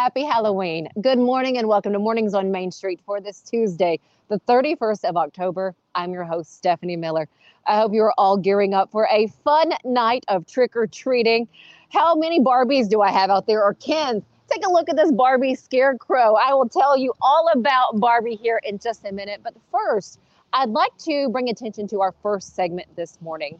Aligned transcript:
Happy 0.00 0.22
Halloween. 0.22 0.88
Good 1.00 1.18
morning 1.18 1.58
and 1.58 1.66
welcome 1.66 1.92
to 1.92 1.98
Mornings 1.98 2.32
on 2.32 2.52
Main 2.52 2.70
Street 2.70 3.00
for 3.04 3.20
this 3.20 3.40
Tuesday, 3.40 3.98
the 4.28 4.38
31st 4.48 5.02
of 5.02 5.16
October. 5.16 5.74
I'm 5.96 6.12
your 6.12 6.22
host, 6.22 6.54
Stephanie 6.56 6.94
Miller. 6.94 7.26
I 7.66 7.80
hope 7.80 7.92
you're 7.92 8.14
all 8.16 8.36
gearing 8.36 8.74
up 8.74 8.92
for 8.92 9.08
a 9.10 9.26
fun 9.42 9.72
night 9.84 10.24
of 10.28 10.46
trick 10.46 10.76
or 10.76 10.86
treating. 10.86 11.48
How 11.92 12.14
many 12.14 12.38
Barbies 12.38 12.88
do 12.88 13.02
I 13.02 13.10
have 13.10 13.28
out 13.28 13.48
there 13.48 13.60
or 13.60 13.74
Kens? 13.74 14.22
Take 14.48 14.64
a 14.64 14.70
look 14.70 14.88
at 14.88 14.94
this 14.94 15.10
Barbie 15.10 15.56
scarecrow. 15.56 16.34
I 16.34 16.54
will 16.54 16.68
tell 16.68 16.96
you 16.96 17.12
all 17.20 17.48
about 17.52 17.98
Barbie 17.98 18.36
here 18.36 18.60
in 18.62 18.78
just 18.78 19.04
a 19.04 19.10
minute. 19.10 19.40
But 19.42 19.54
first, 19.72 20.20
I'd 20.52 20.70
like 20.70 20.96
to 20.98 21.28
bring 21.30 21.48
attention 21.48 21.88
to 21.88 22.02
our 22.02 22.14
first 22.22 22.54
segment 22.54 22.86
this 22.94 23.20
morning. 23.20 23.58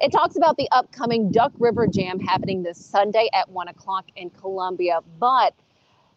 It 0.00 0.12
talks 0.12 0.36
about 0.36 0.58
the 0.58 0.68
upcoming 0.70 1.32
Duck 1.32 1.52
River 1.58 1.86
Jam 1.86 2.20
happening 2.20 2.62
this 2.62 2.76
Sunday 2.76 3.30
at 3.32 3.48
1 3.48 3.68
o'clock 3.68 4.04
in 4.16 4.28
Columbia. 4.28 5.00
But 5.18 5.54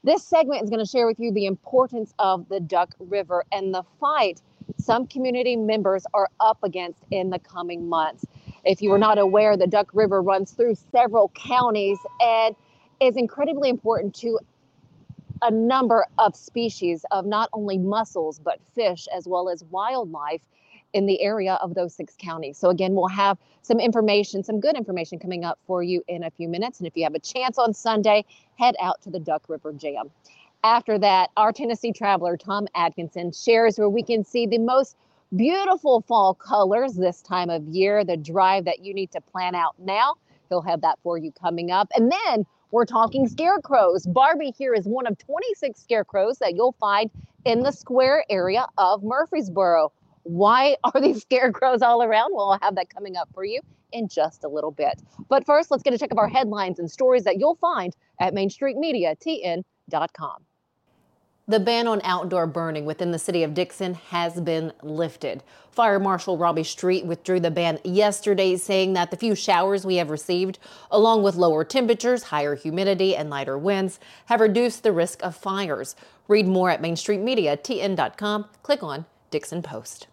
this 0.04 0.24
segment 0.24 0.64
is 0.64 0.70
going 0.70 0.84
to 0.84 0.90
share 0.90 1.08
with 1.08 1.20
you 1.20 1.32
the 1.32 1.46
importance 1.46 2.14
of 2.20 2.48
the 2.50 2.60
Duck 2.60 2.96
River 3.00 3.44
and 3.52 3.74
the 3.74 3.84
fight 4.00 4.42
some 4.78 5.06
community 5.06 5.56
members 5.56 6.06
are 6.14 6.30
up 6.40 6.58
against 6.64 7.04
in 7.12 7.30
the 7.30 7.40
coming 7.40 7.88
months. 7.88 8.26
If 8.64 8.82
you 8.82 8.90
were 8.90 8.98
not 8.98 9.18
aware, 9.18 9.58
the 9.58 9.68
Duck 9.68 9.90
River 9.94 10.22
runs 10.22 10.52
through 10.52 10.76
several 10.92 11.30
counties 11.30 12.00
and 12.20 12.56
is 13.00 13.18
incredibly 13.18 13.70
important 13.70 14.16
to 14.16 14.40
a 15.42 15.52
number 15.52 16.06
of 16.20 16.36
species 16.36 17.06
of 17.12 17.26
not 17.26 17.50
only 17.54 17.78
mussels, 17.78 18.40
but 18.40 18.60
fish 18.76 19.08
as 19.16 19.28
well 19.28 19.50
as 19.50 19.64
wildlife 19.66 20.42
in 20.94 21.06
the 21.06 21.22
area 21.22 21.56
of 21.62 21.74
those 21.74 21.94
six 21.94 22.16
counties. 22.18 22.58
So, 22.58 22.70
again, 22.70 22.94
we'll 22.94 23.08
have 23.08 23.38
some 23.62 23.80
information, 23.80 24.44
some 24.44 24.60
good 24.60 24.76
information 24.76 25.20
coming 25.20 25.44
up 25.44 25.60
for 25.66 25.84
you 25.84 26.04
in 26.08 26.24
a 26.24 26.32
few 26.32 26.48
minutes. 26.48 26.80
And 26.80 26.88
if 26.88 26.96
you 26.96 27.04
have 27.04 27.16
a 27.16 27.20
chance 27.20 27.58
on 27.58 27.74
Sunday, 27.74 28.26
head 28.58 28.76
out 28.82 29.02
to 29.04 29.10
the 29.10 29.20
Duck 29.20 29.44
River 29.48 29.74
Jam. 29.74 30.10
After 30.64 31.00
that, 31.00 31.32
our 31.38 31.52
Tennessee 31.52 31.92
traveler, 31.92 32.38
Tom 32.38 32.68
Adkinson, 32.76 33.34
shares 33.34 33.80
where 33.80 33.90
we 33.90 34.04
can 34.04 34.24
see 34.24 34.46
the 34.46 34.60
most 34.60 34.96
beautiful 35.36 36.02
fall 36.02 36.34
colors 36.36 36.94
this 36.94 37.22
time 37.22 37.50
of 37.50 37.64
year, 37.68 38.04
the 38.04 38.18
drive 38.18 38.66
that 38.66 38.84
you 38.84 38.94
need 38.94 39.12
to 39.12 39.22
plan 39.22 39.56
out 39.56 39.76
now. 39.80 40.16
He'll 40.50 40.62
have 40.62 40.82
that 40.82 41.00
for 41.02 41.18
you 41.18 41.32
coming 41.32 41.72
up. 41.72 41.90
And 41.96 42.12
then 42.12 42.46
we're 42.72 42.86
talking 42.86 43.28
scarecrows. 43.28 44.06
Barbie 44.06 44.54
here 44.58 44.74
is 44.74 44.86
one 44.86 45.08
of 45.08 45.18
26 45.18 45.80
scarecrows 45.80 46.38
that 46.40 46.54
you'll 46.56 46.76
find 46.80 47.10
in 47.46 47.64
the 47.64 47.72
square 47.72 48.24
area 48.30 48.68
of 48.78 49.04
Murfreesboro. 49.04 49.92
Why 50.24 50.78
are 50.84 51.02
these 51.02 51.22
scarecrows 51.22 51.82
all 51.82 52.04
around? 52.04 52.32
Well, 52.34 52.52
I'll 52.52 52.60
have 52.62 52.76
that 52.76 52.94
coming 52.94 53.18
up 53.18 53.30
for 53.34 53.44
you 53.44 53.62
in 53.92 54.08
just 54.08 54.44
a 54.44 54.48
little 54.48 54.70
bit. 54.72 55.02
But 55.30 55.46
first, 55.46 55.70
let's 55.72 55.84
get 55.84 55.94
a 55.94 55.98
check 55.98 56.12
of 56.12 56.18
our 56.18 56.30
headlines 56.30 56.80
and 56.80 56.90
stories 56.90 57.26
that 57.26 57.38
you'll 57.38 57.56
find 57.56 57.94
at 58.20 58.34
MainStreetMediaTN.com. 58.34 60.46
The 61.48 61.60
ban 61.60 61.88
on 61.88 62.02
outdoor 62.04 62.46
burning 62.48 62.86
within 62.86 63.12
the 63.12 63.20
city 63.20 63.44
of 63.44 63.54
Dickson 63.54 63.96
has 63.96 64.40
been 64.40 64.72
lifted. 64.84 65.44
Fire 65.72 66.00
Marshal 66.00 66.38
Robbie 66.38 66.64
Street 66.64 67.06
withdrew 67.06 67.42
the 67.42 67.52
ban 67.52 67.80
yesterday, 67.84 68.56
saying 68.56 68.94
that 68.94 69.12
the 69.12 69.18
few 69.18 69.36
showers 69.36 69.86
we 69.86 69.96
have 69.96 70.12
received, 70.12 70.60
along 70.92 71.24
with 71.24 71.36
lower 71.36 71.66
temperatures, 71.66 72.24
higher 72.24 72.56
humidity, 72.56 73.16
and 73.16 73.30
lighter 73.30 73.58
winds, 73.58 74.00
have 74.28 74.40
reduced 74.40 74.84
the 74.84 74.94
risk 74.94 75.22
of 75.24 75.36
fires. 75.36 75.96
Read 76.28 76.48
more 76.48 76.70
at 76.70 76.82
MainStreetMediaTN.com. 76.82 78.46
Click 78.64 78.84
on 78.84 79.06
Dickson 79.32 79.62
Post. 79.62 80.08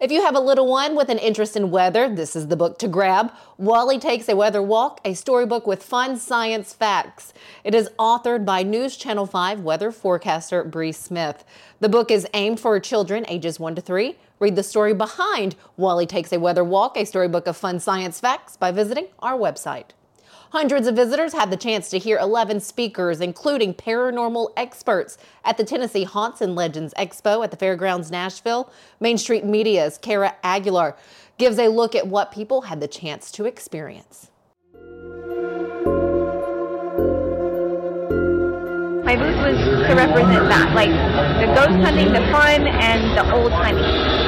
If 0.00 0.10
you 0.10 0.22
have 0.22 0.34
a 0.34 0.40
little 0.40 0.66
one 0.66 0.96
with 0.96 1.08
an 1.08 1.18
interest 1.18 1.56
in 1.56 1.70
weather, 1.70 2.08
this 2.08 2.34
is 2.34 2.48
the 2.48 2.56
book 2.56 2.78
to 2.78 2.88
grab. 2.88 3.32
Wally 3.58 3.98
Takes 3.98 4.28
a 4.28 4.36
Weather 4.36 4.62
Walk, 4.62 5.00
a 5.04 5.14
storybook 5.14 5.66
with 5.66 5.82
fun 5.82 6.16
science 6.16 6.72
facts. 6.72 7.32
It 7.62 7.74
is 7.74 7.88
authored 7.98 8.44
by 8.44 8.62
News 8.62 8.96
Channel 8.96 9.26
5 9.26 9.60
weather 9.60 9.92
forecaster 9.92 10.64
Bree 10.64 10.92
Smith. 10.92 11.44
The 11.80 11.88
book 11.88 12.10
is 12.10 12.26
aimed 12.34 12.60
for 12.60 12.78
children 12.80 13.24
ages 13.28 13.60
1 13.60 13.74
to 13.76 13.80
3. 13.80 14.16
Read 14.40 14.56
the 14.56 14.62
story 14.62 14.94
behind 14.94 15.56
Wally 15.76 16.06
Takes 16.06 16.32
a 16.32 16.40
Weather 16.40 16.64
Walk, 16.64 16.96
a 16.96 17.04
storybook 17.04 17.46
of 17.46 17.56
fun 17.56 17.80
science 17.80 18.20
facts 18.20 18.56
by 18.56 18.70
visiting 18.70 19.06
our 19.20 19.38
website. 19.38 19.90
Hundreds 20.54 20.86
of 20.86 20.94
visitors 20.94 21.32
had 21.32 21.50
the 21.50 21.56
chance 21.56 21.90
to 21.90 21.98
hear 21.98 22.16
11 22.16 22.60
speakers, 22.60 23.20
including 23.20 23.74
paranormal 23.74 24.52
experts, 24.56 25.18
at 25.44 25.56
the 25.56 25.64
Tennessee 25.64 26.04
Haunts 26.04 26.40
and 26.40 26.54
Legends 26.54 26.94
Expo 26.96 27.42
at 27.42 27.50
the 27.50 27.56
Fairgrounds 27.56 28.08
Nashville. 28.08 28.72
Main 29.00 29.18
Street 29.18 29.44
Media's 29.44 29.98
Kara 29.98 30.36
Aguilar 30.44 30.96
gives 31.38 31.58
a 31.58 31.66
look 31.66 31.96
at 31.96 32.06
what 32.06 32.30
people 32.30 32.60
had 32.60 32.78
the 32.78 32.86
chance 32.86 33.32
to 33.32 33.46
experience. 33.46 34.30
My 39.02 39.16
booth 39.16 39.36
was 39.42 39.58
to 39.88 39.94
represent 39.96 40.48
that, 40.50 40.72
like 40.76 40.90
the 41.40 41.52
ghost 41.52 41.84
hunting, 41.84 42.12
the 42.12 42.30
fun, 42.30 42.68
and 42.68 43.18
the 43.18 43.34
old 43.34 43.50
timey 43.50 44.23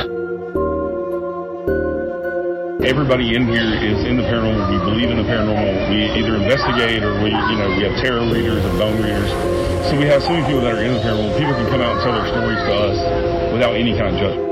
everybody 2.87 3.35
in 3.35 3.51
here 3.51 3.75
is 3.75 4.07
in 4.07 4.17
the 4.17 4.23
paranormal. 4.23 4.63
We 4.71 4.79
believe 4.79 5.11
in 5.11 5.19
the 5.19 5.27
paranormal. 5.27 5.91
We 5.91 6.07
either 6.23 6.39
investigate 6.39 7.03
or 7.03 7.19
we, 7.19 7.35
you 7.35 7.57
know, 7.59 7.75
we 7.75 7.83
have 7.83 7.99
tarot 7.99 8.31
readers 8.31 8.63
and 8.63 8.79
bone 8.79 9.03
readers. 9.03 9.27
So 9.91 9.99
we 9.99 10.07
have 10.07 10.23
so 10.23 10.31
many 10.31 10.47
people 10.47 10.63
that 10.63 10.79
are 10.79 10.87
in 10.87 10.95
the 10.95 11.03
paranormal. 11.03 11.35
People 11.35 11.55
can 11.59 11.67
come 11.67 11.83
out 11.83 11.99
and 11.99 12.01
tell 12.07 12.15
their 12.15 12.31
stories 12.31 12.63
to 12.63 12.73
us 12.79 12.97
without 13.53 13.75
any 13.75 13.99
kind 13.99 14.15
of 14.15 14.23
judgment. 14.23 14.47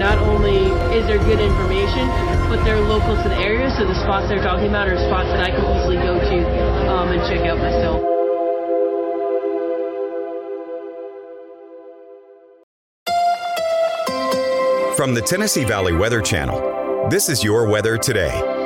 Not 0.00 0.16
only 0.24 0.72
is 0.96 1.04
there 1.04 1.20
good 1.20 1.40
information, 1.40 2.08
but 2.48 2.64
they're 2.64 2.80
local 2.80 3.12
to 3.12 3.28
the 3.28 3.36
area, 3.44 3.68
so 3.76 3.84
the 3.84 3.92
spots 4.00 4.32
they're 4.32 4.40
talking 4.40 4.72
about 4.72 4.88
are 4.88 4.96
spots 4.96 5.28
that 5.28 5.44
I 5.44 5.52
can 5.52 5.60
easily 5.76 6.00
go 6.00 6.16
to 6.16 6.88
um, 6.88 7.12
and 7.12 7.20
check 7.28 7.44
out 7.44 7.58
myself. 7.60 8.17
From 14.98 15.14
the 15.14 15.22
Tennessee 15.22 15.62
Valley 15.62 15.92
Weather 15.92 16.20
Channel, 16.20 17.06
this 17.08 17.28
is 17.28 17.44
your 17.44 17.68
weather 17.68 17.96
today. 17.96 18.57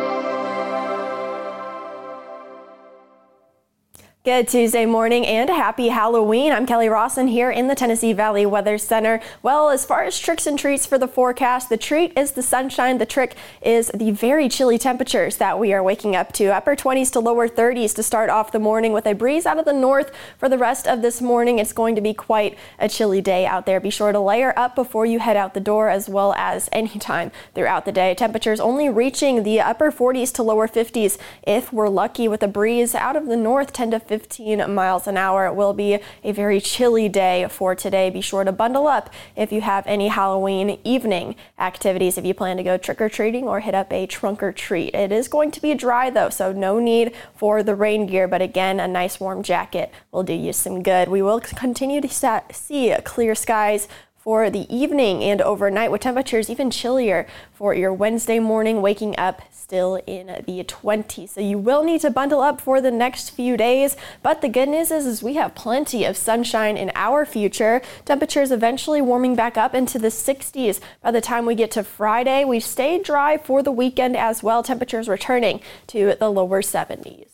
Good 4.25 4.47
Tuesday 4.47 4.87
morning 4.87 5.27
and 5.27 5.51
a 5.51 5.55
happy 5.55 5.89
Halloween. 5.89 6.53
I'm 6.53 6.65
Kelly 6.65 6.89
Rawson 6.89 7.27
here 7.27 7.51
in 7.51 7.67
the 7.67 7.75
Tennessee 7.75 8.13
Valley 8.13 8.47
Weather 8.47 8.79
Center. 8.79 9.21
Well, 9.43 9.69
as 9.69 9.85
far 9.85 10.05
as 10.05 10.17
tricks 10.17 10.47
and 10.47 10.57
treats 10.57 10.87
for 10.87 10.97
the 10.97 11.09
forecast, 11.09 11.69
the 11.69 11.77
treat 11.77 12.17
is 12.17 12.31
the 12.31 12.43
sunshine. 12.45 12.99
The 12.99 13.05
trick 13.05 13.35
is 13.63 13.91
the 13.93 14.13
very 14.13 14.49
chilly 14.49 14.79
temperatures 14.79 15.39
that 15.39 15.59
we 15.59 15.73
are 15.73 15.83
waking 15.83 16.15
up 16.15 16.31
to. 16.35 16.55
Upper 16.55 16.77
20s 16.77 17.11
to 17.15 17.19
lower 17.19 17.49
30s 17.49 17.97
to 17.97 18.05
start 18.05 18.31
off 18.31 18.53
the 18.53 18.61
morning 18.61 18.93
with 18.93 19.07
a 19.07 19.13
breeze 19.13 19.45
out 19.45 19.59
of 19.59 19.65
the 19.65 19.73
north 19.73 20.13
for 20.39 20.49
the 20.49 20.57
rest 20.57 20.87
of 20.87 21.03
this 21.03 21.21
morning. 21.21 21.59
It's 21.59 21.73
going 21.73 21.97
to 21.97 22.01
be 22.01 22.15
quite 22.15 22.57
a 22.79 22.89
chilly 22.89 23.21
day 23.21 23.45
out 23.45 23.67
there. 23.67 23.81
Be 23.81 23.91
sure 23.91 24.13
to 24.13 24.21
layer 24.21 24.57
up 24.57 24.77
before 24.77 25.05
you 25.05 25.19
head 25.19 25.37
out 25.37 25.53
the 25.53 25.59
door 25.59 25.89
as 25.89 26.09
well 26.09 26.33
as 26.35 26.69
anytime 26.71 27.33
throughout 27.57 27.87
the 27.87 27.91
day. 27.91 28.15
Temperatures 28.15 28.61
only 28.61 28.89
reaching 28.89 29.43
the 29.43 29.61
upper 29.61 29.91
40s 29.91 30.33
to 30.35 30.45
lower 30.45 30.69
50s 30.69 31.19
if 31.43 31.73
we're 31.73 31.89
lucky 31.89 32.29
with 32.29 32.45
a 32.45 32.49
breeze 32.49 32.95
out 32.95 33.17
of 33.17 33.27
the 33.27 33.37
north 33.37 33.73
10 33.73 33.91
to 33.91 34.12
15 34.13 34.75
miles 34.75 35.07
an 35.07 35.17
hour. 35.17 35.47
It 35.47 35.55
will 35.55 35.73
be 35.73 35.99
a 36.23 36.33
very 36.33 36.61
chilly 36.61 37.09
day 37.09 37.47
for 37.49 37.75
today. 37.75 38.11
Be 38.11 38.21
sure 38.21 38.45
to 38.45 38.53
bundle 38.53 38.87
up 38.87 39.09
if 39.37 39.51
you 39.51 39.63
have 39.63 39.87
any 39.87 40.09
Halloween 40.09 40.79
evening 40.85 41.35
activities 41.59 42.19
if 42.19 42.27
you 42.27 42.35
plan 42.35 42.59
to 42.59 42.63
go 42.63 42.77
trick 42.77 43.01
or 43.01 43.09
treating 43.09 43.45
or 43.45 43.61
hit 43.61 43.75
up 43.75 43.91
a 43.91 44.05
trunk 44.07 44.43
or 44.43 44.53
treat. 44.53 44.95
It 44.95 45.13
is 45.13 45.29
going 45.29 45.51
to 45.53 45.63
be 45.63 45.73
dry 45.73 46.11
though, 46.11 46.29
so 46.29 46.53
no 46.53 46.79
need 46.79 47.15
for 47.35 47.63
the 47.63 47.75
rain 47.75 48.05
gear, 48.05 48.29
but 48.29 48.43
again, 48.43 48.81
a 48.81 48.87
nice 48.87 49.19
warm 49.19 49.43
jacket 49.43 49.91
will 50.11 50.25
do 50.25 50.35
you 50.35 50.53
some 50.53 50.83
good. 50.83 51.09
We 51.09 51.23
will 51.23 51.41
continue 51.41 52.03
to 52.03 52.43
see 52.53 52.95
clear 53.05 53.35
skies 53.35 53.89
for 54.23 54.51
the 54.51 54.73
evening 54.73 55.25
and 55.25 55.41
overnight 55.41 55.91
with 55.91 56.01
temperatures 56.01 56.49
even 56.49 56.71
chillier 56.71 57.27
for 57.53 57.75
your 57.75 57.93
Wednesday 57.93 58.39
morning, 58.39 58.81
waking 58.81 59.19
up 59.19 59.43
still 59.51 59.97
in 60.07 60.29
the 60.47 60.63
20s. 60.63 61.31
So 61.31 61.41
you 61.41 61.59
will 61.59 61.83
need 61.83 62.03
to 62.03 62.11
bundle 62.11 62.41
up 62.41 62.61
for 62.61 62.81
the 62.81 62.93
next 62.93 63.31
few 63.31 63.57
days. 63.57 63.97
But 64.23 64.41
the 64.41 64.49
good 64.49 64.69
news 64.69 64.93
is, 64.93 65.07
is 65.07 65.23
we 65.25 65.35
have 65.35 65.57
plenty 65.57 66.05
of 66.05 66.17
sunshine 66.17 66.77
in 66.77 66.93
our 66.95 67.27
future. 67.27 67.83
Temperatures 68.05 68.53
eventually 68.53 69.01
warming 69.01 69.35
back 69.35 69.57
up 69.57 69.75
into 69.75 69.99
the 69.99 70.09
60s 70.09 70.79
by 71.03 71.11
the 71.11 71.21
time 71.21 71.45
we 71.45 71.57
get 71.57 71.73
to 71.73 71.83
Friday. 71.83 72.45
We 72.45 72.61
stay 72.61 73.03
dry 73.03 73.39
for 73.39 73.61
the 73.61 73.73
weekend 73.73 74.17
as 74.17 74.41
well. 74.41 74.63
Temperatures 74.63 75.09
returning 75.09 75.61
to 75.89 76.15
the 76.21 76.31
lower 76.31 76.63
70s. 76.63 77.32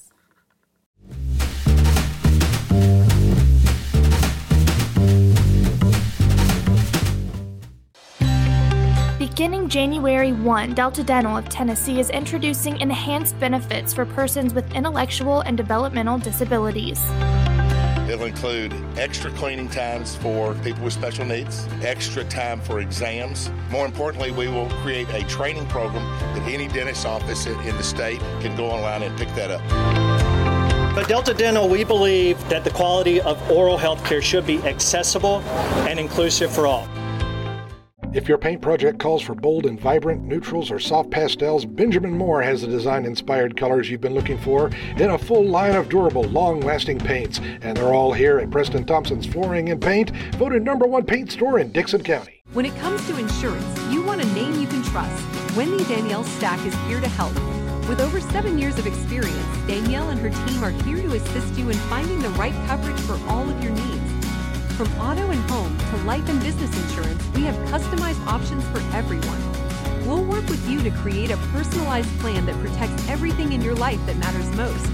Beginning 9.39 9.69
January 9.69 10.33
1, 10.33 10.75
Delta 10.75 11.05
Dental 11.05 11.37
of 11.37 11.49
Tennessee 11.49 12.01
is 12.01 12.11
introducing 12.11 12.81
enhanced 12.81 13.39
benefits 13.39 13.95
for 13.95 14.05
persons 14.05 14.53
with 14.53 14.69
intellectual 14.75 15.43
and 15.43 15.57
developmental 15.57 16.19
disabilities. 16.19 17.01
It'll 18.11 18.25
include 18.25 18.75
extra 18.97 19.31
cleaning 19.31 19.69
times 19.69 20.17
for 20.17 20.55
people 20.55 20.83
with 20.83 20.93
special 20.93 21.25
needs, 21.25 21.69
extra 21.83 22.25
time 22.25 22.61
for 22.61 22.81
exams. 22.81 23.49
More 23.71 23.87
importantly, 23.87 24.33
we 24.33 24.49
will 24.49 24.69
create 24.83 25.09
a 25.11 25.23
training 25.29 25.67
program 25.67 26.05
that 26.35 26.43
any 26.49 26.67
dentist 26.67 27.07
office 27.07 27.47
in 27.47 27.77
the 27.77 27.85
state 27.85 28.19
can 28.41 28.57
go 28.57 28.67
online 28.67 29.05
and 29.05 29.17
pick 29.17 29.33
that 29.37 29.53
up. 29.53 29.61
At 30.99 31.07
Delta 31.07 31.33
Dental, 31.33 31.69
we 31.69 31.85
believe 31.85 32.37
that 32.49 32.65
the 32.65 32.71
quality 32.71 33.21
of 33.21 33.41
oral 33.53 33.77
health 33.77 34.05
care 34.05 34.21
should 34.21 34.49
be 34.49 34.61
accessible 34.65 35.43
and 35.87 36.01
inclusive 36.01 36.53
for 36.53 36.67
all. 36.67 36.89
If 38.15 38.27
your 38.27 38.39
paint 38.39 38.63
project 38.63 38.99
calls 38.99 39.21
for 39.21 39.35
bold 39.35 39.67
and 39.67 39.79
vibrant 39.79 40.25
neutrals 40.25 40.71
or 40.71 40.79
soft 40.79 41.11
pastels, 41.11 41.67
Benjamin 41.67 42.17
Moore 42.17 42.41
has 42.41 42.63
the 42.63 42.67
design 42.67 43.05
inspired 43.05 43.55
colors 43.55 43.91
you've 43.91 44.01
been 44.01 44.15
looking 44.15 44.39
for 44.39 44.71
in 44.97 45.11
a 45.11 45.19
full 45.19 45.45
line 45.45 45.77
of 45.77 45.91
durable, 45.91 46.25
long 46.25 46.61
lasting 46.61 46.99
paints. 46.99 47.39
And 47.61 47.77
they're 47.77 47.93
all 47.93 48.15
here 48.15 48.39
at 48.39 48.51
Preston 48.51 48.85
Thompson's 48.85 49.27
Flooring 49.27 49.69
and 49.69 49.81
Paint, 49.81 50.13
voted 50.37 50.63
number 50.63 50.87
one 50.87 51.05
paint 51.05 51.31
store 51.31 51.59
in 51.59 51.71
Dickson 51.71 52.03
County. 52.03 52.43
When 52.55 52.65
it 52.65 52.75
comes 52.77 53.07
to 53.09 53.19
insurance, 53.19 53.79
you 53.91 54.03
want 54.03 54.23
a 54.23 54.27
name 54.33 54.59
you 54.59 54.67
can 54.67 54.83
trust. 54.85 55.23
Wendy 55.55 55.85
Danielle 55.85 56.25
Stack 56.25 56.65
is 56.65 56.75
here 56.87 57.01
to 57.03 57.09
help. 57.09 57.35
With 57.91 58.01
over 58.01 58.23
seven 58.23 58.59
years 58.59 58.79
of 58.79 58.87
experience, 58.87 59.67
Danielle 59.67 60.09
and 60.09 60.21
her 60.21 60.31
team 60.31 60.65
are 60.65 60.71
here 60.71 60.97
to 60.97 61.15
assist 61.15 61.59
you 61.59 61.69
in 61.69 61.77
finding 61.91 62.21
the 62.21 62.31
right 62.31 62.55
coverage 62.67 63.01
for 63.01 63.19
all 63.29 63.49
of 63.49 63.63
your 63.63 63.73
needs. 63.73 64.08
From 64.79 65.01
auto 65.01 65.29
and 65.33 65.51
home 65.51 65.77
to 65.77 65.97
life 66.05 66.29
and 66.29 66.41
business 66.41 66.71
insurance, 66.85 67.21
we 67.35 67.43
have 67.43 67.57
customized 67.69 68.25
options 68.29 68.63
for 68.69 68.79
everyone. 68.95 69.43
We'll 70.07 70.23
work 70.23 70.49
with 70.49 70.71
you 70.71 70.81
to 70.85 70.93
create 70.93 71.33
a 71.33 71.37
personalized 71.53 72.17
plan 72.21 72.47
that 72.47 72.55
protects 72.61 73.09
everything 73.09 73.53
in 73.53 73.61
your 73.61 73.75
life 73.75 73.99
that 74.07 74.17
matters 74.19 74.49
most. 74.55 74.89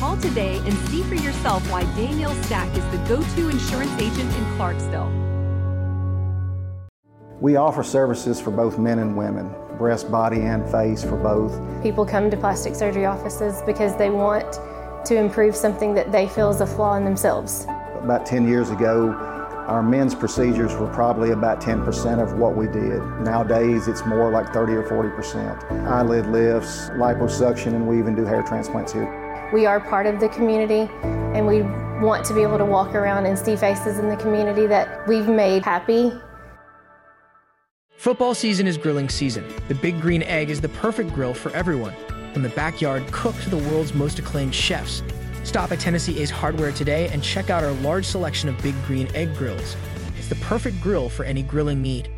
Call 0.00 0.16
today 0.16 0.56
and 0.64 0.76
see 0.88 1.04
for 1.04 1.14
yourself 1.14 1.62
why 1.70 1.84
Danielle 1.94 2.34
Stack 2.42 2.76
is 2.76 2.84
the 2.90 2.96
go 3.08 3.22
to 3.22 3.48
insurance 3.48 3.92
agent 3.92 4.34
in 4.34 4.56
Clarksville. 4.56 5.12
We 7.40 7.54
offer 7.54 7.84
services 7.84 8.40
for 8.40 8.50
both 8.50 8.76
men 8.76 8.98
and 8.98 9.16
women, 9.16 9.54
breast, 9.78 10.10
body, 10.10 10.40
and 10.40 10.68
face 10.68 11.04
for 11.04 11.16
both. 11.16 11.60
People 11.80 12.04
come 12.04 12.28
to 12.28 12.36
plastic 12.36 12.74
surgery 12.74 13.06
offices 13.06 13.62
because 13.66 13.96
they 13.96 14.10
want 14.10 14.58
to 15.04 15.14
improve 15.14 15.54
something 15.54 15.94
that 15.94 16.10
they 16.10 16.26
feel 16.26 16.50
is 16.50 16.60
a 16.60 16.66
flaw 16.66 16.96
in 16.96 17.04
themselves. 17.04 17.68
About 18.02 18.26
10 18.26 18.48
years 18.48 18.70
ago, 18.70 19.12
our 19.68 19.80
men's 19.80 20.12
procedures 20.12 20.74
were 20.74 20.88
probably 20.88 21.30
about 21.30 21.60
10% 21.60 22.20
of 22.20 22.36
what 22.36 22.56
we 22.56 22.66
did. 22.66 23.00
Nowadays, 23.20 23.86
it's 23.86 24.04
more 24.04 24.28
like 24.28 24.52
30 24.52 24.72
or 24.72 24.82
40%. 24.82 25.86
Eyelid 25.86 26.26
lifts, 26.26 26.88
liposuction, 26.90 27.68
and 27.68 27.86
we 27.86 28.00
even 28.00 28.16
do 28.16 28.24
hair 28.24 28.42
transplants 28.42 28.92
here. 28.92 29.50
We 29.52 29.66
are 29.66 29.78
part 29.78 30.06
of 30.06 30.18
the 30.18 30.28
community, 30.30 30.90
and 31.02 31.46
we 31.46 31.62
want 32.04 32.24
to 32.26 32.34
be 32.34 32.42
able 32.42 32.58
to 32.58 32.64
walk 32.64 32.96
around 32.96 33.26
and 33.26 33.38
see 33.38 33.54
faces 33.54 34.00
in 34.00 34.08
the 34.08 34.16
community 34.16 34.66
that 34.66 35.06
we've 35.06 35.28
made 35.28 35.62
happy. 35.62 36.12
Football 37.96 38.34
season 38.34 38.66
is 38.66 38.76
grilling 38.76 39.08
season. 39.08 39.46
The 39.68 39.76
Big 39.76 40.00
Green 40.00 40.24
Egg 40.24 40.50
is 40.50 40.60
the 40.60 40.70
perfect 40.70 41.14
grill 41.14 41.34
for 41.34 41.52
everyone. 41.52 41.94
From 42.32 42.42
the 42.42 42.48
backyard 42.48 43.06
cook 43.12 43.36
to 43.42 43.50
the 43.50 43.58
world's 43.58 43.94
most 43.94 44.18
acclaimed 44.18 44.54
chefs, 44.54 45.02
Stop 45.44 45.72
at 45.72 45.80
Tennessee 45.80 46.20
Ace 46.20 46.30
Hardware 46.30 46.72
today 46.72 47.08
and 47.08 47.22
check 47.22 47.50
out 47.50 47.64
our 47.64 47.72
large 47.72 48.04
selection 48.04 48.48
of 48.48 48.60
Big 48.62 48.74
Green 48.86 49.08
Egg 49.14 49.34
grills. 49.36 49.76
It's 50.16 50.28
the 50.28 50.36
perfect 50.36 50.80
grill 50.80 51.08
for 51.08 51.24
any 51.24 51.42
grilling 51.42 51.82
need. 51.82 52.08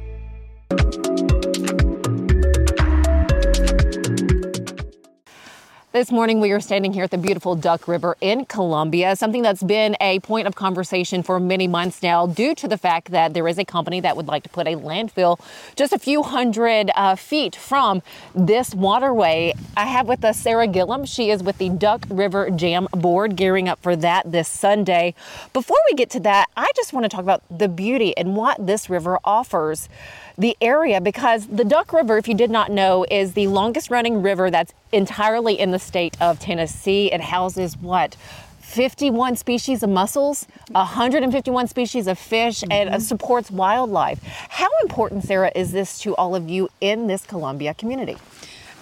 This 5.94 6.10
morning, 6.10 6.40
we 6.40 6.50
are 6.50 6.58
standing 6.58 6.92
here 6.92 7.04
at 7.04 7.12
the 7.12 7.18
beautiful 7.18 7.54
Duck 7.54 7.86
River 7.86 8.16
in 8.20 8.46
Columbia, 8.46 9.14
something 9.14 9.42
that's 9.42 9.62
been 9.62 9.96
a 10.00 10.18
point 10.18 10.48
of 10.48 10.56
conversation 10.56 11.22
for 11.22 11.38
many 11.38 11.68
months 11.68 12.02
now 12.02 12.26
due 12.26 12.52
to 12.56 12.66
the 12.66 12.76
fact 12.76 13.12
that 13.12 13.32
there 13.32 13.46
is 13.46 13.58
a 13.58 13.64
company 13.64 14.00
that 14.00 14.16
would 14.16 14.26
like 14.26 14.42
to 14.42 14.48
put 14.48 14.66
a 14.66 14.74
landfill 14.74 15.38
just 15.76 15.92
a 15.92 15.98
few 16.00 16.24
hundred 16.24 16.90
uh, 16.96 17.14
feet 17.14 17.54
from 17.54 18.02
this 18.34 18.74
waterway. 18.74 19.54
I 19.76 19.86
have 19.86 20.08
with 20.08 20.24
us 20.24 20.36
Sarah 20.36 20.66
Gilliam. 20.66 21.04
She 21.04 21.30
is 21.30 21.44
with 21.44 21.58
the 21.58 21.68
Duck 21.68 22.04
River 22.10 22.50
Jam 22.50 22.88
Board, 22.90 23.36
gearing 23.36 23.68
up 23.68 23.80
for 23.80 23.94
that 23.94 24.32
this 24.32 24.48
Sunday. 24.48 25.14
Before 25.52 25.78
we 25.88 25.94
get 25.94 26.10
to 26.10 26.20
that, 26.22 26.48
I 26.56 26.72
just 26.74 26.92
want 26.92 27.04
to 27.04 27.08
talk 27.08 27.22
about 27.22 27.44
the 27.56 27.68
beauty 27.68 28.16
and 28.16 28.34
what 28.34 28.66
this 28.66 28.90
river 28.90 29.20
offers 29.24 29.88
the 30.36 30.56
area 30.60 31.00
because 31.00 31.46
the 31.46 31.64
Duck 31.64 31.92
River, 31.92 32.18
if 32.18 32.26
you 32.28 32.34
did 32.34 32.50
not 32.50 32.70
know, 32.70 33.04
is 33.10 33.34
the 33.34 33.46
longest 33.46 33.90
running 33.90 34.22
river 34.22 34.50
that's 34.50 34.72
entirely 34.92 35.58
in 35.58 35.70
the 35.70 35.78
state 35.78 36.16
of 36.20 36.38
Tennessee. 36.38 37.12
It 37.12 37.20
houses 37.20 37.76
what? 37.76 38.16
51 38.60 39.36
species 39.36 39.84
of 39.84 39.90
mussels, 39.90 40.48
151 40.70 41.68
species 41.68 42.08
of 42.08 42.18
fish, 42.18 42.60
mm-hmm. 42.60 42.72
and 42.72 43.02
supports 43.02 43.50
wildlife. 43.50 44.20
How 44.22 44.68
important, 44.82 45.24
Sarah, 45.24 45.52
is 45.54 45.70
this 45.70 45.98
to 46.00 46.16
all 46.16 46.34
of 46.34 46.48
you 46.48 46.68
in 46.80 47.06
this 47.06 47.24
Columbia 47.24 47.74
community? 47.74 48.16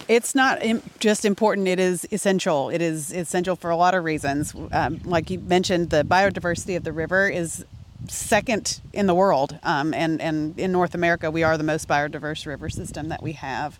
It's 0.07 0.35
not 0.35 0.61
just 0.99 1.25
important, 1.25 1.67
it 1.67 1.79
is 1.79 2.07
essential. 2.11 2.69
It 2.69 2.81
is 2.81 3.13
essential 3.13 3.55
for 3.55 3.69
a 3.69 3.77
lot 3.77 3.93
of 3.93 4.03
reasons. 4.03 4.53
Um, 4.71 4.99
like 5.05 5.29
you 5.29 5.39
mentioned, 5.39 5.91
the 5.91 6.03
biodiversity 6.03 6.75
of 6.75 6.83
the 6.83 6.91
river 6.91 7.29
is 7.29 7.65
second 8.07 8.81
in 8.91 9.07
the 9.07 9.15
world, 9.15 9.57
um, 9.63 9.93
and 9.93 10.21
and 10.21 10.59
in 10.59 10.71
North 10.71 10.95
America, 10.95 11.31
we 11.31 11.43
are 11.43 11.57
the 11.57 11.63
most 11.63 11.87
biodiverse 11.87 12.45
river 12.45 12.69
system 12.69 13.09
that 13.09 13.21
we 13.23 13.33
have, 13.33 13.79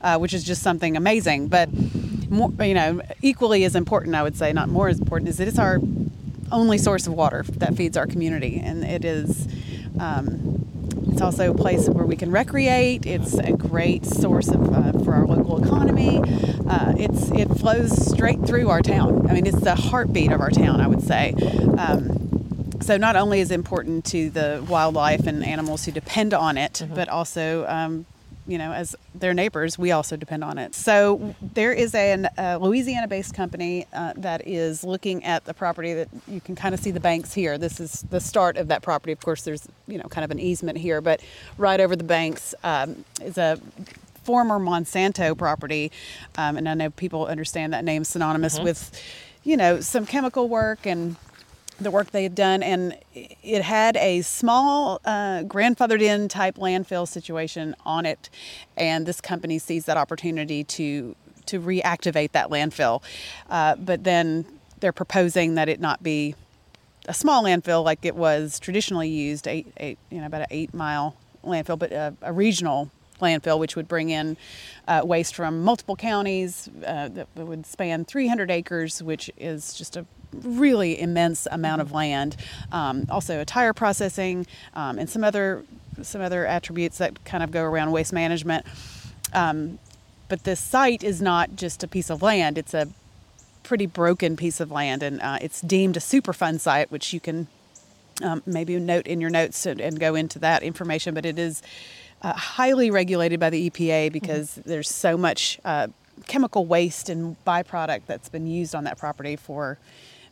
uh, 0.00 0.18
which 0.18 0.32
is 0.32 0.44
just 0.44 0.62
something 0.62 0.96
amazing. 0.96 1.48
But 1.48 1.68
more, 2.30 2.50
you 2.60 2.74
know, 2.74 3.02
equally 3.22 3.64
as 3.64 3.74
important, 3.74 4.14
I 4.14 4.22
would 4.22 4.36
say, 4.36 4.52
not 4.52 4.68
more 4.68 4.88
as 4.88 4.98
important, 4.98 5.28
is 5.28 5.38
that 5.38 5.48
it's 5.48 5.58
our 5.58 5.80
only 6.52 6.78
source 6.78 7.06
of 7.06 7.14
water 7.14 7.44
that 7.56 7.74
feeds 7.76 7.96
our 7.96 8.06
community, 8.06 8.60
and 8.62 8.84
it 8.84 9.04
is. 9.04 9.48
Um, 9.98 10.60
it's 11.10 11.22
also 11.22 11.52
a 11.52 11.54
place 11.54 11.88
where 11.88 12.04
we 12.04 12.16
can 12.16 12.32
recreate. 12.32 13.06
It's 13.06 13.34
a 13.34 13.52
great 13.52 14.04
source 14.04 14.48
of, 14.48 14.74
uh, 14.74 15.04
for 15.04 15.14
our 15.14 15.26
local 15.26 15.62
economy. 15.62 16.20
Uh, 16.68 16.94
it's 16.96 17.30
it 17.30 17.46
flows 17.60 17.92
straight 18.10 18.44
through 18.44 18.68
our 18.68 18.82
town. 18.82 19.30
I 19.30 19.34
mean, 19.34 19.46
it's 19.46 19.60
the 19.60 19.76
heartbeat 19.76 20.32
of 20.32 20.40
our 20.40 20.50
town. 20.50 20.80
I 20.80 20.88
would 20.88 21.02
say. 21.02 21.34
Um, 21.78 22.33
so 22.84 22.96
not 22.96 23.16
only 23.16 23.40
is 23.40 23.50
it 23.50 23.54
important 23.54 24.04
to 24.06 24.30
the 24.30 24.64
wildlife 24.68 25.26
and 25.26 25.44
animals 25.44 25.84
who 25.84 25.92
depend 25.92 26.34
on 26.34 26.58
it, 26.58 26.74
mm-hmm. 26.74 26.94
but 26.94 27.08
also 27.08 27.66
um, 27.66 28.06
you 28.46 28.58
know, 28.58 28.72
as 28.72 28.94
their 29.14 29.32
neighbors, 29.32 29.78
we 29.78 29.90
also 29.90 30.16
depend 30.16 30.44
on 30.44 30.58
it. 30.58 30.74
So 30.74 31.34
there 31.40 31.72
is 31.72 31.94
a, 31.94 32.26
a 32.36 32.58
Louisiana-based 32.58 33.34
company 33.34 33.86
uh, 33.92 34.12
that 34.16 34.46
is 34.46 34.84
looking 34.84 35.24
at 35.24 35.44
the 35.46 35.54
property 35.54 35.94
that 35.94 36.08
you 36.28 36.40
can 36.40 36.54
kind 36.54 36.74
of 36.74 36.80
see 36.80 36.90
the 36.90 37.00
banks 37.00 37.32
here. 37.32 37.56
This 37.56 37.80
is 37.80 38.04
the 38.10 38.20
start 38.20 38.56
of 38.56 38.68
that 38.68 38.82
property. 38.82 39.12
Of 39.12 39.20
course, 39.20 39.42
there's 39.42 39.66
you 39.86 39.98
know 39.98 40.04
kind 40.04 40.24
of 40.24 40.30
an 40.30 40.38
easement 40.38 40.78
here, 40.78 41.00
but 41.00 41.20
right 41.56 41.80
over 41.80 41.96
the 41.96 42.04
banks 42.04 42.54
um, 42.62 43.04
is 43.22 43.38
a 43.38 43.58
former 44.24 44.58
Monsanto 44.58 45.36
property, 45.36 45.90
um, 46.36 46.56
and 46.56 46.68
I 46.68 46.74
know 46.74 46.90
people 46.90 47.26
understand 47.26 47.72
that 47.72 47.84
name 47.84 48.04
synonymous 48.04 48.56
mm-hmm. 48.56 48.64
with 48.64 49.02
you 49.42 49.56
know 49.56 49.80
some 49.80 50.04
chemical 50.04 50.48
work 50.50 50.86
and 50.86 51.16
the 51.80 51.90
work 51.90 52.10
they 52.10 52.22
had 52.22 52.34
done, 52.34 52.62
and 52.62 52.96
it 53.14 53.62
had 53.62 53.96
a 53.96 54.22
small 54.22 55.00
uh, 55.04 55.42
grandfathered 55.42 56.00
in 56.00 56.28
type 56.28 56.56
landfill 56.56 57.06
situation 57.06 57.74
on 57.84 58.06
it, 58.06 58.30
and 58.76 59.06
this 59.06 59.20
company 59.20 59.58
sees 59.58 59.84
that 59.86 59.96
opportunity 59.96 60.64
to 60.64 61.16
to 61.46 61.60
reactivate 61.60 62.32
that 62.32 62.48
landfill, 62.48 63.02
uh, 63.50 63.76
but 63.76 64.04
then 64.04 64.46
they're 64.80 64.92
proposing 64.92 65.56
that 65.56 65.68
it 65.68 65.78
not 65.78 66.02
be 66.02 66.34
a 67.06 67.14
small 67.14 67.44
landfill 67.44 67.84
like 67.84 68.04
it 68.04 68.16
was 68.16 68.58
traditionally 68.58 69.08
used, 69.08 69.46
eight, 69.46 69.66
eight 69.76 69.98
you 70.10 70.20
know, 70.20 70.26
about 70.26 70.42
an 70.42 70.46
eight 70.50 70.72
mile 70.72 71.16
landfill, 71.44 71.78
but 71.78 71.92
a, 71.92 72.14
a 72.22 72.32
regional 72.32 72.90
landfill, 73.20 73.58
which 73.58 73.76
would 73.76 73.88
bring 73.88 74.10
in 74.10 74.36
uh, 74.88 75.02
waste 75.04 75.34
from 75.34 75.62
multiple 75.62 75.96
counties 75.96 76.68
uh, 76.86 77.08
that 77.08 77.28
would 77.36 77.66
span 77.66 78.04
300 78.04 78.50
acres, 78.50 79.02
which 79.02 79.30
is 79.36 79.74
just 79.74 79.96
a 79.96 80.04
really 80.32 81.00
immense 81.00 81.46
amount 81.50 81.80
of 81.80 81.92
land. 81.92 82.36
Um, 82.72 83.06
also, 83.08 83.40
a 83.40 83.44
tire 83.44 83.72
processing 83.72 84.46
um, 84.74 84.98
and 84.98 85.08
some 85.08 85.24
other 85.24 85.64
some 86.02 86.20
other 86.20 86.44
attributes 86.44 86.98
that 86.98 87.24
kind 87.24 87.44
of 87.44 87.52
go 87.52 87.62
around 87.62 87.92
waste 87.92 88.12
management. 88.12 88.66
Um, 89.32 89.78
but 90.28 90.42
this 90.42 90.58
site 90.58 91.04
is 91.04 91.22
not 91.22 91.54
just 91.54 91.82
a 91.84 91.88
piece 91.88 92.10
of 92.10 92.22
land; 92.22 92.58
it's 92.58 92.74
a 92.74 92.88
pretty 93.62 93.86
broken 93.86 94.36
piece 94.36 94.60
of 94.60 94.70
land, 94.70 95.02
and 95.02 95.20
uh, 95.20 95.38
it's 95.40 95.60
deemed 95.60 95.96
a 95.96 96.00
Superfund 96.00 96.60
site, 96.60 96.90
which 96.90 97.12
you 97.12 97.20
can 97.20 97.46
um, 98.22 98.42
maybe 98.46 98.78
note 98.78 99.06
in 99.06 99.20
your 99.20 99.30
notes 99.30 99.66
and, 99.66 99.80
and, 99.80 99.98
go 99.98 100.14
into 100.14 100.38
that 100.38 100.62
information. 100.62 101.14
But 101.14 101.26
it 101.26 101.38
is 101.38 101.62
uh, 102.24 102.32
highly 102.32 102.90
regulated 102.90 103.38
by 103.38 103.50
the 103.50 103.70
EPA 103.70 104.10
because 104.10 104.52
mm-hmm. 104.52 104.68
there's 104.68 104.90
so 104.90 105.16
much 105.16 105.60
uh, 105.64 105.86
chemical 106.26 106.64
waste 106.64 107.08
and 107.08 107.36
byproduct 107.44 108.02
that's 108.06 108.30
been 108.30 108.46
used 108.46 108.74
on 108.74 108.84
that 108.84 108.98
property 108.98 109.36
for 109.36 109.78